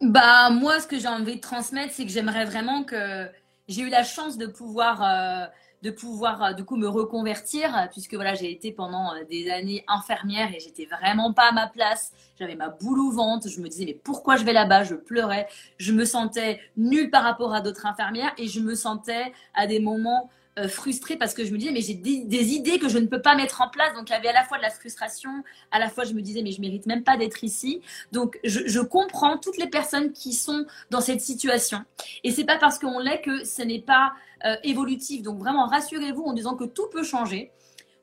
Bah 0.00 0.48
moi, 0.48 0.80
ce 0.80 0.86
que 0.86 0.98
j'ai 0.98 1.08
envie 1.08 1.36
de 1.36 1.40
transmettre, 1.40 1.92
c'est 1.92 2.06
que 2.06 2.10
j'aimerais 2.10 2.46
vraiment 2.46 2.84
que 2.84 3.26
j'ai 3.68 3.82
eu 3.82 3.90
la 3.90 4.02
chance 4.02 4.38
de 4.38 4.46
pouvoir 4.46 5.02
euh, 5.02 5.46
de 5.82 5.90
pouvoir 5.90 6.42
euh, 6.42 6.52
du 6.52 6.64
coup 6.64 6.76
me 6.76 6.88
reconvertir 6.88 7.88
puisque 7.90 8.14
voilà 8.14 8.34
j'ai 8.34 8.50
été 8.50 8.72
pendant 8.72 9.12
des 9.28 9.50
années 9.50 9.84
infirmière 9.88 10.54
et 10.54 10.60
j'étais 10.60 10.86
vraiment 10.86 11.32
pas 11.32 11.48
à 11.48 11.52
ma 11.52 11.66
place 11.66 12.12
j'avais 12.38 12.56
ma 12.56 12.68
boule 12.68 13.00
au 13.00 13.10
ventre 13.10 13.48
je 13.48 13.60
me 13.60 13.68
disais 13.68 13.84
mais 13.86 13.94
pourquoi 13.94 14.36
je 14.36 14.44
vais 14.44 14.52
là-bas? 14.52 14.84
Je 14.84 14.94
pleurais 14.94 15.48
je 15.78 15.92
me 15.92 16.04
sentais 16.04 16.60
nulle 16.76 17.10
par 17.10 17.22
rapport 17.22 17.54
à 17.54 17.60
d'autres 17.60 17.86
infirmières 17.86 18.32
et 18.38 18.48
je 18.48 18.60
me 18.60 18.74
sentais 18.74 19.32
à 19.54 19.66
des 19.66 19.80
moments 19.80 20.30
euh, 20.58 20.68
frustrée 20.68 21.16
parce 21.16 21.32
que 21.32 21.44
je 21.44 21.52
me 21.52 21.58
disais, 21.58 21.70
mais 21.70 21.80
j'ai 21.80 21.94
des, 21.94 22.54
idées 22.54 22.80
que 22.80 22.88
je 22.88 22.98
ne 22.98 23.06
peux 23.06 23.22
pas 23.22 23.36
mettre 23.36 23.62
en 23.62 23.68
place. 23.68 23.94
Donc, 23.94 24.10
il 24.10 24.12
y 24.12 24.16
avait 24.16 24.28
à 24.28 24.32
la 24.32 24.42
fois 24.42 24.58
de 24.58 24.62
la 24.62 24.70
frustration, 24.70 25.30
à 25.70 25.78
la 25.78 25.88
fois 25.88 26.02
je 26.02 26.12
me 26.12 26.20
disais, 26.20 26.42
mais 26.42 26.50
je 26.50 26.60
mérite 26.60 26.86
même 26.86 27.04
pas 27.04 27.16
d'être 27.16 27.44
ici. 27.44 27.80
Donc, 28.10 28.38
je, 28.42 28.80
comprends 28.80 29.38
toutes 29.38 29.58
les 29.58 29.68
personnes 29.68 30.12
qui 30.12 30.32
sont 30.32 30.66
dans 30.90 31.00
cette 31.00 31.20
situation. 31.20 31.84
Et 32.24 32.32
c'est 32.32 32.44
pas 32.44 32.58
parce 32.58 32.80
qu'on 32.80 32.98
l'est 32.98 33.20
que 33.20 33.44
ce 33.44 33.62
n'est 33.62 33.80
pas 33.80 34.12
euh, 34.44 34.56
évolutif. 34.64 35.22
Donc, 35.22 35.38
vraiment, 35.38 35.66
rassurez-vous 35.66 36.22
en 36.22 36.32
disant 36.32 36.56
que 36.56 36.64
tout 36.64 36.88
peut 36.90 37.02
changer. 37.02 37.52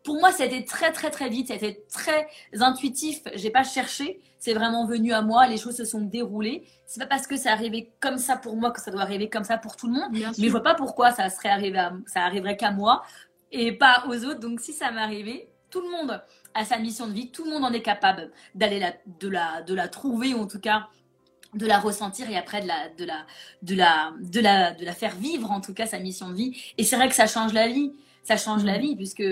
Pour 0.03 0.15
moi, 0.15 0.31
ça 0.31 0.43
a 0.43 0.45
été 0.45 0.63
très, 0.63 0.91
très, 0.91 1.09
très 1.09 1.29
vite. 1.29 1.47
Ça 1.47 1.53
a 1.53 1.57
été 1.57 1.83
très 1.91 2.27
intuitif. 2.59 3.21
J'ai 3.35 3.49
pas 3.49 3.63
cherché. 3.63 4.21
C'est 4.39 4.53
vraiment 4.53 4.85
venu 4.85 5.11
à 5.13 5.21
moi. 5.21 5.47
Les 5.47 5.57
choses 5.57 5.75
se 5.75 5.83
sont 5.83 6.01
déroulées. 6.01 6.65
C'est 6.85 6.99
pas 6.99 7.07
parce 7.07 7.27
que 7.27 7.35
ça 7.35 7.51
arrivé 7.51 7.91
comme 7.99 8.17
ça 8.17 8.37
pour 8.37 8.55
moi 8.55 8.71
que 8.71 8.79
ça 8.79 8.91
doit 8.91 9.01
arriver 9.01 9.29
comme 9.29 9.43
ça 9.43 9.57
pour 9.57 9.75
tout 9.75 9.87
le 9.87 9.93
monde. 9.93 10.11
mais 10.11 10.31
je 10.37 10.49
vois 10.49 10.63
pas 10.63 10.75
pourquoi 10.75 11.11
ça 11.11 11.29
serait 11.29 11.49
arrivé 11.49 11.77
ça 12.05 12.21
arriverait 12.21 12.55
qu'à 12.55 12.71
moi 12.71 13.03
et 13.51 13.73
pas 13.73 14.05
aux 14.07 14.23
autres. 14.25 14.39
Donc, 14.39 14.61
si 14.61 14.71
ça 14.73 14.91
m'arrivait, 14.91 15.49
tout 15.69 15.81
le 15.81 15.89
monde 15.89 16.21
a 16.53 16.65
sa 16.65 16.77
mission 16.77 17.07
de 17.07 17.13
vie. 17.13 17.31
Tout 17.31 17.43
le 17.43 17.51
monde 17.51 17.65
en 17.65 17.73
est 17.73 17.81
capable 17.81 18.31
d'aller 18.55 18.81
de 19.19 19.27
la, 19.27 19.61
de 19.61 19.73
la 19.73 19.87
trouver 19.87 20.33
ou 20.33 20.39
en 20.39 20.47
tout 20.47 20.59
cas 20.59 20.87
de 21.57 21.65
la 21.65 21.79
ressentir 21.79 22.29
et 22.29 22.37
après 22.37 22.61
de 22.61 22.67
la, 22.67 22.89
de 22.97 23.05
la, 23.05 23.25
de 23.61 23.75
la, 23.75 24.13
de 24.21 24.39
la, 24.39 24.71
de 24.73 24.85
la 24.85 24.93
faire 24.93 25.15
vivre 25.15 25.51
en 25.51 25.61
tout 25.61 25.73
cas 25.73 25.85
sa 25.85 25.99
mission 25.99 26.29
de 26.29 26.35
vie. 26.35 26.57
Et 26.77 26.83
c'est 26.83 26.95
vrai 26.95 27.09
que 27.09 27.15
ça 27.15 27.27
change 27.27 27.53
la 27.53 27.67
vie 27.67 27.91
ça 28.27 28.35
change 28.35 28.65
la 28.65 28.77
mm. 28.77 28.81
vie 28.81 28.95
puisque 28.97 29.23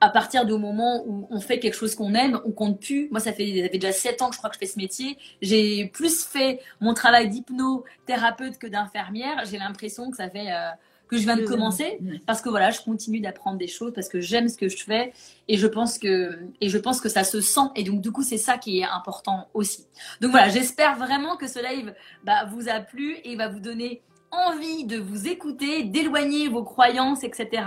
à 0.00 0.08
partir 0.08 0.46
du 0.46 0.54
moment 0.54 1.02
où 1.06 1.26
on 1.30 1.40
fait 1.40 1.58
quelque 1.58 1.74
chose 1.74 1.94
qu'on 1.94 2.14
aime, 2.14 2.40
on 2.46 2.50
compte 2.50 2.80
plus. 2.80 3.08
Moi, 3.10 3.20
ça 3.20 3.32
fait, 3.32 3.62
ça 3.62 3.68
fait 3.68 3.78
déjà 3.78 3.92
sept 3.92 4.22
ans 4.22 4.28
que 4.30 4.34
je 4.34 4.38
crois 4.38 4.48
que 4.48 4.56
je 4.56 4.60
fais 4.60 4.72
ce 4.72 4.78
métier. 4.78 5.18
J'ai 5.42 5.86
plus 5.86 6.24
fait 6.24 6.60
mon 6.80 6.94
travail 6.94 7.28
d'hypnothérapeute 7.28 8.56
que 8.56 8.66
d'infirmière. 8.66 9.44
J'ai 9.44 9.58
l'impression 9.58 10.10
que 10.10 10.16
ça 10.16 10.30
fait 10.30 10.50
euh, 10.50 10.70
que 11.08 11.16
je 11.16 11.22
viens 11.22 11.36
de 11.36 11.44
commencer 11.44 11.98
parce 12.26 12.40
que 12.42 12.48
voilà, 12.48 12.70
je 12.70 12.80
continue 12.80 13.20
d'apprendre 13.20 13.58
des 13.58 13.66
choses 13.66 13.92
parce 13.94 14.08
que 14.08 14.20
j'aime 14.20 14.48
ce 14.48 14.56
que 14.56 14.68
je 14.68 14.84
fais 14.84 15.12
et 15.48 15.56
je 15.56 15.66
pense 15.66 15.98
que 15.98 16.38
et 16.60 16.68
je 16.68 16.78
pense 16.78 17.00
que 17.00 17.08
ça 17.08 17.24
se 17.24 17.40
sent 17.40 17.68
et 17.76 17.84
donc 17.84 18.00
du 18.00 18.12
coup 18.12 18.22
c'est 18.22 18.38
ça 18.38 18.58
qui 18.58 18.80
est 18.80 18.84
important 18.84 19.48
aussi. 19.54 19.86
Donc 20.20 20.30
voilà, 20.30 20.48
j'espère 20.48 20.96
vraiment 20.96 21.36
que 21.36 21.48
ce 21.48 21.58
live 21.58 21.94
bah, 22.24 22.44
vous 22.50 22.68
a 22.68 22.80
plu 22.80 23.16
et 23.24 23.36
va 23.36 23.48
vous 23.48 23.60
donner 23.60 24.02
envie 24.30 24.84
de 24.84 24.98
vous 24.98 25.26
écouter, 25.26 25.84
d'éloigner 25.84 26.48
vos 26.48 26.62
croyances, 26.62 27.24
etc 27.24 27.62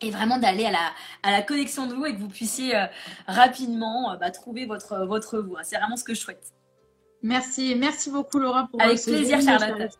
et 0.00 0.10
vraiment 0.10 0.38
d'aller 0.38 0.64
à 0.64 0.70
la, 0.70 0.92
à 1.22 1.32
la 1.32 1.42
connexion 1.42 1.86
de 1.86 1.94
vous 1.94 2.06
et 2.06 2.14
que 2.14 2.20
vous 2.20 2.28
puissiez 2.28 2.76
euh, 2.76 2.86
rapidement 3.26 4.12
euh, 4.12 4.16
bah, 4.16 4.30
trouver 4.30 4.64
votre, 4.64 5.04
votre 5.06 5.38
voie. 5.40 5.64
C'est 5.64 5.76
vraiment 5.76 5.96
ce 5.96 6.04
que 6.04 6.14
je 6.14 6.20
souhaite. 6.20 6.52
Merci, 7.22 7.74
merci 7.74 8.10
beaucoup 8.10 8.38
Laura 8.38 8.68
pour 8.70 8.80
Avec 8.80 9.02
plaisir 9.02 9.40
Charlotte. 9.40 9.98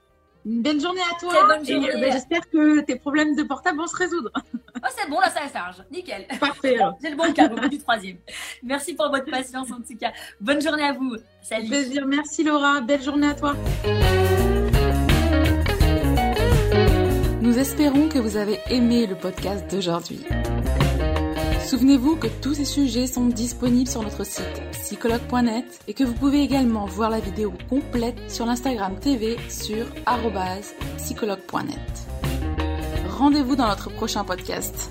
Une 0.48 0.62
belle 0.62 0.80
journée 0.80 1.02
à 1.02 1.18
toi. 1.20 1.46
bonne 1.46 1.66
journée. 1.66 1.90
Bah, 2.00 2.10
j'espère 2.10 2.48
que 2.48 2.80
tes 2.80 2.96
problèmes 2.96 3.36
de 3.36 3.42
portable 3.42 3.78
vont 3.78 3.86
se 3.86 3.96
résoudre. 3.96 4.30
Oh, 4.80 4.86
c'est 4.96 5.10
bon, 5.10 5.18
là 5.18 5.28
ça 5.28 5.40
charge. 5.52 5.82
Nickel. 5.90 6.24
Parfait. 6.38 6.78
J'ai 7.02 7.10
le 7.10 7.16
bon 7.16 7.24
au 7.24 7.60
bout 7.60 7.68
du 7.68 7.78
troisième. 7.78 8.18
Merci 8.62 8.94
pour 8.94 9.10
votre 9.10 9.28
patience 9.28 9.72
en 9.72 9.78
tout 9.78 9.98
cas. 9.98 10.12
Bonne 10.40 10.62
journée 10.62 10.84
à 10.84 10.92
vous. 10.92 11.16
Salut. 11.42 11.66
Plaisir. 11.66 12.06
Merci 12.06 12.44
Laura. 12.44 12.80
Belle 12.80 13.02
journée 13.02 13.26
à 13.26 13.34
toi. 13.34 13.56
Nous 17.42 17.58
espérons 17.58 18.08
que 18.08 18.20
vous 18.20 18.36
avez 18.36 18.60
aimé 18.70 19.08
le 19.08 19.16
podcast 19.16 19.68
d'aujourd'hui. 19.68 20.20
Souvenez-vous 21.68 22.16
que 22.16 22.28
tous 22.28 22.54
ces 22.54 22.64
sujets 22.64 23.06
sont 23.06 23.26
disponibles 23.26 23.90
sur 23.90 24.02
notre 24.02 24.24
site 24.24 24.62
psychologue.net 24.70 25.66
et 25.86 25.92
que 25.92 26.02
vous 26.02 26.14
pouvez 26.14 26.40
également 26.40 26.86
voir 26.86 27.10
la 27.10 27.20
vidéo 27.20 27.52
complète 27.68 28.30
sur 28.30 28.46
l'Instagram 28.46 28.98
TV 28.98 29.36
sur 29.50 29.84
psychologue.net. 30.96 31.78
Rendez-vous 33.18 33.54
dans 33.54 33.68
notre 33.68 33.90
prochain 33.90 34.24
podcast. 34.24 34.90